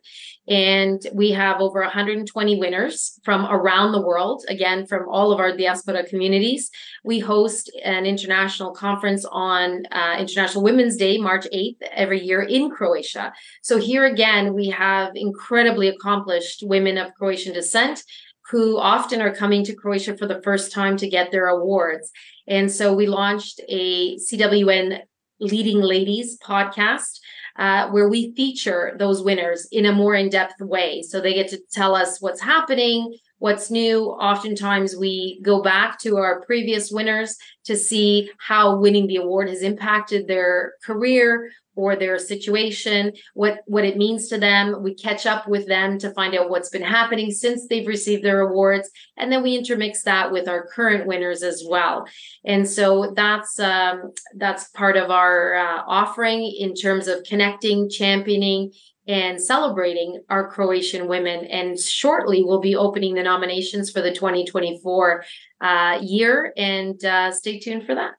and 0.49 1.01
we 1.13 1.31
have 1.31 1.61
over 1.61 1.79
120 1.79 2.59
winners 2.59 3.17
from 3.23 3.45
around 3.45 3.93
the 3.93 4.01
world, 4.01 4.43
again, 4.49 4.85
from 4.85 5.07
all 5.09 5.31
of 5.31 5.39
our 5.39 5.55
diaspora 5.55 6.05
communities. 6.05 6.69
We 7.05 7.19
host 7.19 7.71
an 7.85 8.05
international 8.05 8.73
conference 8.73 9.23
on 9.31 9.85
uh, 9.93 10.17
International 10.19 10.61
Women's 10.61 10.97
Day, 10.97 11.17
March 11.17 11.47
8th, 11.53 11.77
every 11.93 12.21
year 12.21 12.41
in 12.41 12.69
Croatia. 12.69 13.31
So 13.61 13.77
here 13.77 14.03
again, 14.03 14.53
we 14.53 14.67
have 14.71 15.13
incredibly 15.15 15.87
accomplished 15.87 16.63
women 16.65 16.97
of 16.97 17.13
Croatian 17.13 17.53
descent 17.53 18.03
who 18.49 18.77
often 18.77 19.21
are 19.21 19.33
coming 19.33 19.63
to 19.65 19.75
Croatia 19.75 20.17
for 20.17 20.25
the 20.25 20.41
first 20.41 20.71
time 20.71 20.97
to 20.97 21.09
get 21.09 21.31
their 21.31 21.47
awards. 21.47 22.11
And 22.47 22.71
so 22.71 22.93
we 22.93 23.07
launched 23.07 23.59
a 23.67 24.17
CWN 24.17 25.01
Leading 25.39 25.81
Ladies 25.81 26.37
podcast. 26.39 27.19
Uh, 27.59 27.89
where 27.89 28.07
we 28.07 28.35
feature 28.35 28.95
those 28.99 29.23
winners 29.23 29.67
in 29.71 29.87
a 29.87 29.91
more 29.91 30.13
in-depth 30.13 30.61
way 30.61 31.01
so 31.01 31.19
they 31.19 31.33
get 31.33 31.47
to 31.47 31.57
tell 31.71 31.95
us 31.95 32.21
what's 32.21 32.39
happening 32.39 33.17
what's 33.39 33.69
new 33.69 34.05
oftentimes 34.05 34.95
we 34.95 35.39
go 35.43 35.61
back 35.61 35.99
to 35.99 36.17
our 36.17 36.41
previous 36.41 36.91
winners 36.91 37.35
to 37.65 37.75
see 37.75 38.31
how 38.39 38.77
winning 38.77 39.07
the 39.07 39.17
award 39.17 39.49
has 39.49 39.61
impacted 39.61 40.27
their 40.27 40.73
career 40.83 41.49
or 41.77 41.95
their 41.95 42.17
situation, 42.17 43.13
what 43.35 43.59
what 43.67 43.85
it 43.85 43.97
means 43.97 44.27
to 44.27 44.37
them. 44.39 44.81
We 44.81 44.95
catch 44.95 45.25
up 45.25 45.47
with 45.47 45.67
them 45.67 45.99
to 45.99 46.11
find 46.11 46.35
out 46.35 46.49
what's 46.49 46.69
been 46.69 46.81
happening 46.81 47.31
since 47.31 47.67
they've 47.67 47.87
received 47.87 48.23
their 48.23 48.41
awards, 48.41 48.89
and 49.15 49.31
then 49.31 49.43
we 49.43 49.55
intermix 49.55 50.01
that 50.03 50.31
with 50.31 50.49
our 50.49 50.65
current 50.67 51.05
winners 51.05 51.43
as 51.43 51.63
well. 51.69 52.07
And 52.43 52.67
so 52.67 53.13
that's 53.15 53.59
um, 53.59 54.11
that's 54.35 54.69
part 54.69 54.97
of 54.97 55.11
our 55.11 55.55
uh, 55.55 55.83
offering 55.87 56.51
in 56.59 56.73
terms 56.73 57.07
of 57.07 57.23
connecting, 57.23 57.89
championing, 57.89 58.71
and 59.07 59.41
celebrating 59.41 60.21
our 60.29 60.49
Croatian 60.49 61.07
women. 61.07 61.45
And 61.45 61.79
shortly, 61.79 62.43
we'll 62.43 62.59
be 62.59 62.75
opening 62.75 63.15
the 63.15 63.23
nominations 63.23 63.89
for 63.89 64.01
the 64.01 64.13
2024 64.13 65.23
uh, 65.61 65.99
year, 66.01 66.53
and 66.57 67.03
uh, 67.03 67.31
stay 67.31 67.59
tuned 67.59 67.85
for 67.85 67.95
that. 67.95 68.11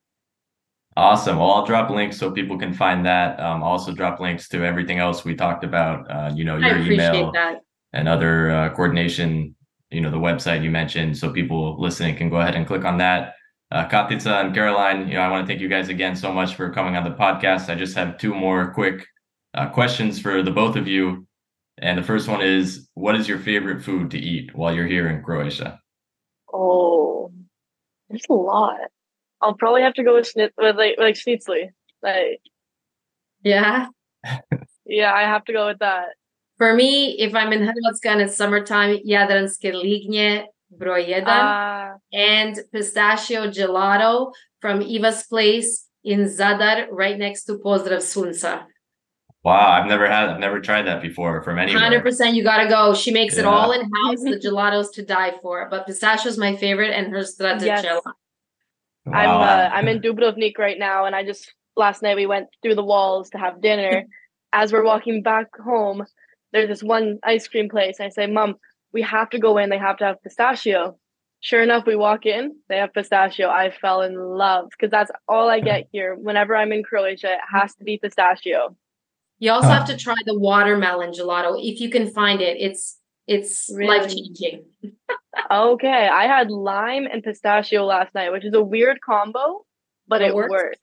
Awesome. 0.97 1.39
Well, 1.39 1.53
I'll 1.53 1.67
drop 1.67 1.91
links 1.91 2.17
so 2.17 2.31
people 2.33 2.59
can 2.59 2.73
find 2.73 3.07
that. 3.07 3.39
Um, 3.39 3.63
also 3.63 3.93
drop 3.93 4.19
links 4.19 4.49
to 4.49 4.65
everything 4.65 4.99
else 4.99 5.25
we 5.25 5.37
talked 5.37 5.63
about. 5.63 6.11
Uh, 6.11 6.33
you 6.35 6.45
know, 6.45 6.57
your 6.57 6.79
email 6.79 7.31
that. 7.33 7.61
and 7.93 8.09
other 8.09 8.51
uh, 8.51 8.71
coordination. 8.71 9.55
You 9.91 10.01
know, 10.03 10.11
the 10.11 10.19
website 10.19 10.63
you 10.63 10.71
mentioned, 10.71 11.17
so 11.17 11.31
people 11.31 11.81
listening 11.81 12.17
can 12.17 12.29
go 12.29 12.37
ahead 12.37 12.55
and 12.55 12.67
click 12.67 12.85
on 12.85 12.99
that. 12.99 13.35
Uh, 13.71 13.89
Katica 13.89 14.45
and 14.45 14.55
Caroline, 14.55 15.09
you 15.09 15.15
know, 15.15 15.21
I 15.21 15.31
want 15.31 15.47
to 15.47 15.51
thank 15.51 15.61
you 15.61 15.69
guys 15.69 15.89
again 15.89 16.17
so 16.17 16.33
much 16.33 16.57
for 16.57 16.71
coming 16.73 16.97
on 16.97 17.05
the 17.05 17.17
podcast. 17.17 17.71
I 17.71 17.75
just 17.75 17.95
have 17.97 18.19
two 18.19 18.35
more 18.35 18.73
quick 18.73 19.07
uh, 19.55 19.69
questions 19.71 20.21
for 20.21 20.43
the 20.43 20.51
both 20.51 20.77
of 20.77 20.87
you. 20.87 21.27
And 21.81 21.97
the 21.99 22.03
first 22.03 22.29
one 22.29 22.43
is, 22.43 22.89
what 22.95 23.15
is 23.15 23.29
your 23.29 23.39
favorite 23.39 23.83
food 23.83 24.11
to 24.11 24.19
eat 24.19 24.55
while 24.55 24.75
you're 24.75 24.87
here 24.87 25.09
in 25.09 25.23
Croatia? 25.23 25.81
Oh, 26.53 27.31
there's 28.09 28.25
a 28.29 28.33
lot. 28.33 28.91
I'll 29.41 29.55
probably 29.55 29.83
have 29.83 29.95
to 29.95 30.03
go 30.03 30.15
with 30.15 30.33
snit 30.33 30.51
with 30.59 30.77
like 30.77 30.97
like 30.99 31.15
schnitzli. 31.15 31.71
Like 32.03 32.41
yeah. 33.45 33.87
yeah, 34.85 35.13
I 35.13 35.23
have 35.23 35.45
to 35.45 35.53
go 35.53 35.67
with 35.67 35.79
that. 35.79 36.07
For 36.57 36.75
me, 36.75 37.13
if 37.19 37.35
I'm 37.35 37.53
in 37.53 37.61
Hrvatska 37.61 38.07
and 38.07 38.21
it's 38.23 38.37
summertime, 38.37 38.99
Jadranske 39.07 39.73
lignje, 39.73 40.47
broj 40.77 41.07
jedan, 41.07 41.29
uh, 41.29 41.99
and 42.13 42.59
pistachio 42.73 43.49
gelato 43.49 44.33
from 44.61 44.83
Eva's 44.83 45.23
place 45.25 45.87
in 46.03 46.25
Zadar, 46.25 46.89
right 46.91 47.17
next 47.17 47.45
to 47.45 47.59
Pozdrav 47.59 48.03
Suncu. 48.03 48.65
Wow, 49.45 49.71
I've 49.71 49.87
never 49.87 50.07
had, 50.07 50.29
I've 50.29 50.41
never 50.41 50.61
tried 50.61 50.83
that 50.87 51.01
before 51.01 51.43
from 51.43 51.59
anyone. 51.59 51.81
Hundred 51.81 52.03
percent, 52.03 52.35
you 52.35 52.43
got 52.43 52.63
to 52.63 52.69
go. 52.69 52.95
She 52.95 53.13
makes 53.13 53.35
yeah. 53.35 53.41
it 53.41 53.47
all 53.47 53.71
in 53.73 53.81
house. 53.81 54.23
the 54.23 54.41
gelatos 54.43 54.93
to 54.95 55.05
die 55.05 55.35
for. 55.41 55.69
But 55.71 55.87
pistachio 55.87 56.29
is 56.29 56.39
my 56.39 56.57
favorite, 56.57 56.91
and 56.91 57.13
her 57.13 57.21
stracciatella. 57.21 57.63
Yes. 57.65 58.03
Wow. 59.07 59.13
I'm 59.13 59.31
uh, 59.31 59.75
I'm 59.75 59.89
in 59.89 60.01
Dubrovnik 60.01 60.59
right 60.59 60.79
now, 60.79 61.05
and 61.05 61.15
I 61.15 61.25
just 61.25 61.53
last 61.77 62.03
night 62.03 62.17
we 62.17 62.27
went 62.27 62.49
through 62.63 62.75
the 62.75 62.85
walls 62.85 63.31
to 63.31 63.39
have 63.39 63.63
dinner. 63.63 64.05
As 64.53 64.73
we're 64.73 64.85
walking 64.85 65.23
back 65.23 65.47
home, 65.63 66.07
there's 66.53 66.69
this 66.69 66.83
one 66.83 67.19
ice 67.23 67.47
cream 67.47 67.69
place. 67.69 67.99
And 68.01 68.07
I 68.07 68.09
say, 68.09 68.27
Mom, 68.27 68.55
we 68.95 69.03
have 69.03 69.29
to 69.31 69.39
go 69.39 69.59
in. 69.59 69.69
They 69.69 69.77
have 69.77 69.99
to 69.99 70.07
have 70.07 70.23
pistachio. 70.23 70.99
Sure 71.41 71.63
enough, 71.63 71.87
we 71.87 71.95
walk 71.95 72.27
in, 72.27 72.57
they 72.69 72.79
have 72.79 72.93
pistachio. 72.93 73.49
I 73.49 73.71
fell 73.71 74.03
in 74.03 74.17
love 74.17 74.71
because 74.71 74.91
that's 74.91 75.11
all 75.29 75.49
I 75.49 75.61
get 75.61 75.87
here. 75.93 76.17
Whenever 76.17 76.57
I'm 76.57 76.73
in 76.73 76.83
Croatia, 76.83 77.35
it 77.35 77.41
has 77.53 77.75
to 77.77 77.85
be 77.85 77.99
pistachio. 77.99 78.77
You 79.39 79.53
also 79.53 79.69
uh, 79.69 79.73
have 79.73 79.87
to 79.87 79.97
try 79.97 80.17
the 80.27 80.39
watermelon 80.39 81.13
gelato 81.13 81.57
if 81.59 81.81
you 81.81 81.91
can 81.91 82.11
find 82.11 82.41
it. 82.41 82.57
It's 82.59 82.99
it's 83.27 83.71
really? 83.73 83.99
life 83.99 84.11
changing. 84.11 84.65
okay, 85.51 86.09
I 86.09 86.27
had 86.27 86.51
lime 86.51 87.07
and 87.07 87.23
pistachio 87.23 87.85
last 87.85 88.15
night, 88.15 88.33
which 88.33 88.45
is 88.45 88.55
a 88.55 88.63
weird 88.63 89.01
combo, 89.01 89.65
but 90.09 90.23
it, 90.23 90.29
it 90.29 90.35
works. 90.35 90.51
works. 90.51 90.79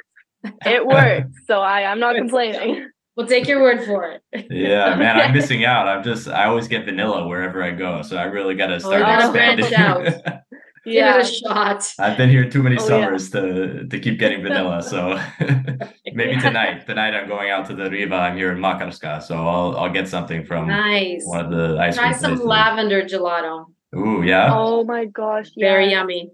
It 0.65 0.85
works. 0.85 1.31
So 1.47 1.59
I 1.59 1.85
I'm 1.85 1.99
not 1.99 2.15
complaining. 2.15 2.89
We'll 3.17 3.27
take 3.27 3.47
your 3.47 3.61
word 3.61 3.85
for 3.85 4.11
it. 4.11 4.47
yeah, 4.51 4.93
man, 4.95 5.17
I'm 5.17 5.33
missing 5.33 5.63
out. 5.63 5.87
I'm 5.87 6.03
just 6.03 6.27
I 6.27 6.47
always 6.47 6.67
get 6.67 6.83
vanilla 6.83 7.25
wherever 7.25 7.63
I 7.63 7.71
go, 7.71 8.01
so 8.01 8.17
I 8.17 8.25
really 8.25 8.55
got 8.55 8.67
to 8.67 8.75
oh, 8.75 8.79
start 8.79 9.03
oh, 9.05 9.29
expanding. 9.29 9.73
Out. 9.73 10.41
Yeah. 10.85 11.17
Give 11.17 11.21
it 11.21 11.29
a 11.29 11.33
shot. 11.33 11.93
I've 11.99 12.17
been 12.17 12.29
here 12.29 12.49
too 12.49 12.63
many 12.63 12.77
oh, 12.77 12.87
summers 12.87 13.33
yeah. 13.33 13.41
to 13.41 13.87
to 13.87 13.99
keep 13.99 14.19
getting 14.19 14.41
vanilla. 14.41 14.81
So 14.81 15.19
maybe 16.13 16.39
tonight. 16.39 16.85
Tonight 16.85 17.13
I'm 17.13 17.27
going 17.27 17.49
out 17.49 17.65
to 17.67 17.75
the 17.75 17.89
Riva. 17.89 18.15
I'm 18.15 18.37
here 18.37 18.51
in 18.51 18.59
Makarska, 18.59 19.21
so 19.21 19.35
I'll 19.35 19.75
I'll 19.77 19.91
get 19.91 20.07
something 20.07 20.45
from 20.45 20.67
nice. 20.67 21.23
one 21.25 21.45
of 21.45 21.51
the 21.51 21.77
ice 21.79 21.95
Try 21.95 22.09
cream 22.09 22.19
some 22.19 22.31
places. 22.31 22.45
lavender 22.45 23.01
gelato. 23.03 23.65
Ooh, 23.95 24.23
yeah. 24.23 24.49
Oh 24.51 24.83
my 24.83 25.05
gosh, 25.05 25.51
yeah. 25.55 25.71
very 25.71 25.91
yummy. 25.91 26.31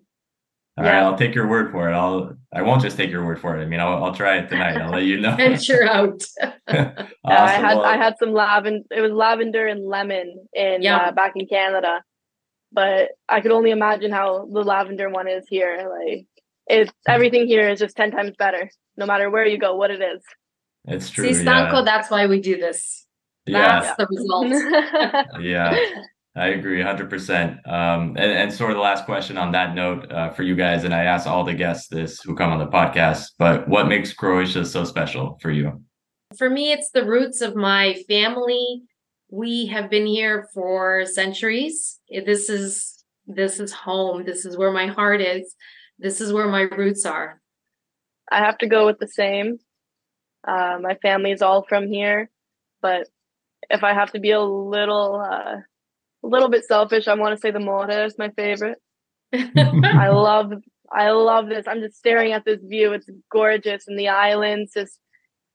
All 0.77 0.85
yeah. 0.85 0.91
right, 0.91 1.03
I'll 1.03 1.17
take 1.17 1.35
your 1.35 1.47
word 1.47 1.71
for 1.71 1.89
it. 1.89 1.93
I'll 1.93 2.35
I 2.53 2.61
won't 2.61 2.81
just 2.81 2.97
take 2.97 3.09
your 3.09 3.25
word 3.25 3.39
for 3.39 3.57
it. 3.57 3.61
I 3.61 3.65
mean, 3.65 3.79
I'll 3.79 4.03
I'll 4.03 4.15
try 4.15 4.37
it 4.37 4.49
tonight. 4.49 4.77
I'll 4.77 4.91
let 4.91 5.03
you 5.03 5.19
know. 5.19 5.35
Venture 5.37 5.83
out. 5.83 6.23
awesome. 6.39 7.07
I 7.25 7.51
had 7.51 7.77
well, 7.77 7.85
I 7.85 7.97
had 7.97 8.15
some 8.19 8.33
lavender. 8.33 8.83
It 8.89 9.01
was 9.01 9.11
lavender 9.11 9.67
and 9.67 9.85
lemon 9.85 10.47
in 10.53 10.85
uh, 10.85 11.11
back 11.11 11.33
in 11.35 11.45
Canada, 11.47 12.03
but 12.71 13.09
I 13.27 13.41
could 13.41 13.51
only 13.51 13.71
imagine 13.71 14.11
how 14.11 14.47
the 14.51 14.61
lavender 14.61 15.09
one 15.09 15.27
is 15.27 15.45
here. 15.47 15.89
Like 15.89 16.25
it's 16.67 16.91
everything 17.07 17.47
here 17.47 17.69
is 17.69 17.79
just 17.79 17.95
ten 17.95 18.11
times 18.11 18.35
better, 18.37 18.69
no 18.97 19.05
matter 19.05 19.29
where 19.29 19.45
you 19.45 19.57
go, 19.57 19.75
what 19.75 19.91
it 19.91 20.01
is. 20.01 20.21
It's 20.85 21.09
true. 21.09 21.33
See, 21.33 21.43
Stanko, 21.43 21.73
yeah. 21.73 21.81
that's 21.83 22.09
why 22.09 22.27
we 22.27 22.41
do 22.41 22.57
this. 22.57 23.05
That's 23.45 23.85
yeah. 23.85 23.95
the 23.97 24.07
result. 24.09 25.41
yeah. 25.41 25.77
I 26.35 26.47
agree 26.47 26.79
100%. 26.79 27.67
Um, 27.67 28.15
and, 28.17 28.19
and, 28.19 28.53
sort 28.53 28.71
of 28.71 28.77
the 28.77 28.81
last 28.81 29.05
question 29.05 29.37
on 29.37 29.51
that 29.51 29.75
note 29.75 30.09
uh, 30.09 30.29
for 30.31 30.43
you 30.43 30.55
guys, 30.55 30.85
and 30.85 30.93
I 30.93 31.03
ask 31.03 31.27
all 31.27 31.43
the 31.43 31.53
guests 31.53 31.89
this 31.89 32.21
who 32.21 32.35
come 32.35 32.51
on 32.51 32.59
the 32.59 32.67
podcast, 32.67 33.31
but 33.37 33.67
what 33.67 33.89
makes 33.89 34.13
Croatia 34.13 34.63
so 34.63 34.85
special 34.85 35.37
for 35.41 35.51
you? 35.51 35.83
For 36.37 36.49
me, 36.49 36.71
it's 36.71 36.91
the 36.91 37.05
roots 37.05 37.41
of 37.41 37.55
my 37.55 38.01
family. 38.07 38.83
We 39.31 39.65
have 39.67 39.89
been 39.89 40.05
here 40.05 40.47
for 40.53 41.05
centuries. 41.05 41.99
This 42.09 42.49
is 42.49 43.03
this 43.25 43.59
is 43.59 43.71
home. 43.71 44.23
This 44.25 44.45
is 44.45 44.57
where 44.57 44.71
my 44.71 44.87
heart 44.87 45.21
is. 45.21 45.55
This 45.97 46.21
is 46.21 46.31
where 46.31 46.47
my 46.47 46.61
roots 46.61 47.05
are. 47.05 47.41
I 48.31 48.39
have 48.39 48.57
to 48.59 48.67
go 48.67 48.85
with 48.85 48.99
the 48.99 49.07
same. 49.07 49.57
Uh, 50.47 50.77
my 50.81 50.95
family 51.01 51.31
is 51.31 51.41
all 51.41 51.63
from 51.63 51.87
here, 51.87 52.29
but 52.81 53.07
if 53.69 53.83
I 53.83 53.93
have 53.93 54.11
to 54.13 54.19
be 54.19 54.31
a 54.31 54.41
little 54.41 55.15
uh, 55.15 55.61
a 56.23 56.27
little 56.27 56.49
bit 56.49 56.65
selfish. 56.65 57.07
I 57.07 57.15
want 57.15 57.35
to 57.35 57.41
say 57.41 57.51
the 57.51 57.59
More 57.59 57.89
is 57.89 58.17
my 58.17 58.29
favorite. 58.29 58.79
I 59.33 60.09
love 60.09 60.53
I 60.91 61.11
love 61.11 61.47
this. 61.47 61.67
I'm 61.67 61.79
just 61.79 61.97
staring 61.97 62.33
at 62.33 62.45
this 62.45 62.59
view. 62.63 62.93
It's 62.93 63.09
gorgeous 63.31 63.87
and 63.87 63.97
the 63.97 64.09
islands 64.09 64.73
just 64.73 64.99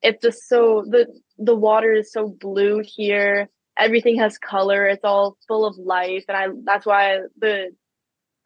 it's 0.02 0.22
just 0.22 0.48
so 0.48 0.84
the 0.88 1.06
the 1.38 1.54
water 1.54 1.92
is 1.92 2.12
so 2.12 2.28
blue 2.28 2.82
here. 2.84 3.48
Everything 3.78 4.18
has 4.18 4.38
color. 4.38 4.86
It's 4.86 5.04
all 5.04 5.36
full 5.48 5.66
of 5.66 5.76
life 5.76 6.24
and 6.28 6.36
I 6.36 6.48
that's 6.64 6.86
why 6.86 7.20
the 7.38 7.70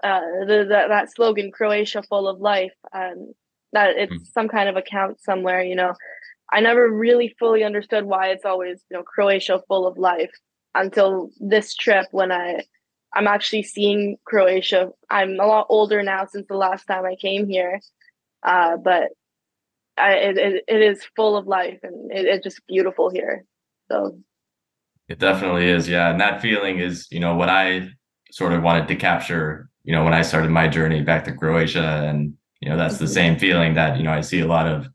uh 0.02 0.20
the, 0.40 0.66
the 0.68 0.84
that 0.88 1.12
slogan 1.12 1.50
Croatia 1.52 2.02
full 2.02 2.28
of 2.28 2.40
life 2.40 2.74
um 2.92 3.32
that 3.72 3.96
it's 3.96 4.12
mm. 4.12 4.26
some 4.32 4.48
kind 4.48 4.68
of 4.68 4.76
account 4.76 5.20
somewhere, 5.20 5.62
you 5.62 5.76
know. 5.76 5.94
I 6.52 6.60
never 6.60 6.90
really 6.90 7.34
fully 7.38 7.62
understood 7.62 8.04
why 8.04 8.30
it's 8.30 8.44
always, 8.44 8.84
you 8.90 8.96
know, 8.96 9.04
Croatia 9.04 9.62
full 9.68 9.86
of 9.86 9.98
life 9.98 10.32
until 10.74 11.30
this 11.38 11.74
trip 11.74 12.06
when 12.10 12.32
I 12.32 12.62
I'm 13.14 13.26
actually 13.26 13.64
seeing 13.64 14.16
Croatia. 14.24 14.90
I'm 15.08 15.38
a 15.40 15.46
lot 15.46 15.66
older 15.68 16.02
now 16.02 16.26
since 16.26 16.46
the 16.48 16.56
last 16.56 16.84
time 16.86 17.04
I 17.04 17.16
came 17.16 17.48
here, 17.48 17.80
uh, 18.44 18.76
but 18.76 19.10
I, 19.96 20.12
it, 20.14 20.64
it 20.66 20.82
is 20.82 21.04
full 21.16 21.36
of 21.36 21.46
life 21.46 21.80
and 21.82 22.10
it, 22.12 22.26
it's 22.26 22.44
just 22.44 22.66
beautiful 22.68 23.10
here. 23.10 23.44
So 23.90 24.18
it 25.10 25.18
definitely 25.18 25.68
is, 25.68 25.88
yeah. 25.88 26.10
And 26.10 26.20
that 26.20 26.40
feeling 26.40 26.78
is, 26.78 27.08
you 27.10 27.18
know, 27.18 27.34
what 27.34 27.48
I 27.48 27.88
sort 28.30 28.52
of 28.52 28.62
wanted 28.62 28.86
to 28.88 28.94
capture, 28.94 29.68
you 29.82 29.92
know, 29.92 30.04
when 30.04 30.14
I 30.14 30.22
started 30.22 30.50
my 30.50 30.68
journey 30.68 31.02
back 31.02 31.24
to 31.24 31.32
Croatia, 31.32 32.06
and 32.08 32.34
you 32.60 32.68
know, 32.68 32.76
that's 32.76 32.98
the 32.98 33.06
mm-hmm. 33.06 33.14
same 33.14 33.38
feeling 33.38 33.74
that 33.74 33.96
you 33.96 34.04
know 34.04 34.12
I 34.12 34.20
see 34.20 34.38
a 34.38 34.46
lot 34.46 34.68
of 34.68 34.88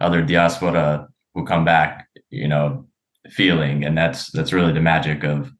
other 0.00 0.22
diaspora 0.22 1.08
who 1.34 1.44
come 1.44 1.66
back, 1.66 2.08
you 2.30 2.48
know, 2.48 2.86
feeling, 3.30 3.84
and 3.84 3.96
that's 3.96 4.32
that's 4.32 4.54
really 4.54 4.72
the 4.72 4.80
magic 4.80 5.22
of 5.22 5.52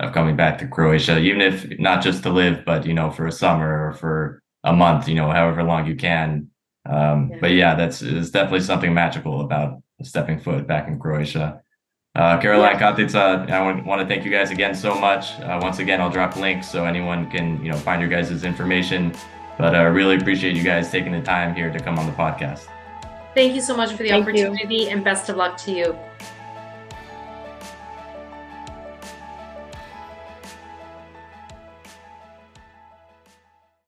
of 0.00 0.12
coming 0.12 0.34
back 0.34 0.58
to 0.58 0.66
Croatia, 0.66 1.20
even 1.20 1.40
if 1.40 1.64
not 1.78 2.02
just 2.02 2.24
to 2.24 2.30
live, 2.30 2.64
but 2.66 2.84
you 2.84 2.94
know, 2.94 3.12
for 3.12 3.28
a 3.28 3.32
summer 3.32 3.86
or 3.86 3.92
for 3.92 4.42
a 4.64 4.72
month, 4.72 5.08
you 5.08 5.14
know, 5.14 5.30
however 5.30 5.62
long 5.62 5.86
you 5.86 5.94
can. 5.94 6.48
Um, 6.84 7.30
yeah. 7.30 7.38
But 7.40 7.50
yeah, 7.52 7.74
that's 7.76 8.02
is 8.02 8.32
definitely 8.32 8.62
something 8.62 8.92
magical 8.92 9.42
about 9.42 9.80
stepping 10.02 10.40
foot 10.40 10.66
back 10.66 10.88
in 10.88 10.98
Croatia. 10.98 11.61
Uh, 12.14 12.38
Caroline 12.38 12.78
yeah. 12.78 12.92
Katica, 12.94 13.50
I 13.50 13.62
want, 13.62 13.86
want 13.86 14.02
to 14.02 14.06
thank 14.06 14.22
you 14.22 14.30
guys 14.30 14.50
again 14.50 14.74
so 14.74 14.94
much. 14.94 15.40
Uh, 15.40 15.58
once 15.62 15.78
again, 15.78 15.98
I'll 15.98 16.10
drop 16.10 16.36
links 16.36 16.68
so 16.68 16.84
anyone 16.84 17.30
can 17.30 17.64
you 17.64 17.70
know 17.70 17.78
find 17.78 18.02
your 18.02 18.10
guys' 18.10 18.44
information. 18.44 19.14
But 19.56 19.74
I 19.74 19.86
uh, 19.86 19.90
really 19.90 20.16
appreciate 20.16 20.54
you 20.54 20.62
guys 20.62 20.90
taking 20.90 21.12
the 21.12 21.22
time 21.22 21.54
here 21.54 21.72
to 21.72 21.80
come 21.80 21.98
on 21.98 22.04
the 22.04 22.12
podcast. 22.12 22.66
Thank 23.34 23.54
you 23.54 23.62
so 23.62 23.74
much 23.74 23.92
for 23.92 24.02
the 24.02 24.10
thank 24.10 24.24
opportunity 24.24 24.76
you. 24.76 24.88
and 24.88 25.02
best 25.02 25.30
of 25.30 25.36
luck 25.36 25.56
to 25.58 25.72
you. 25.72 25.98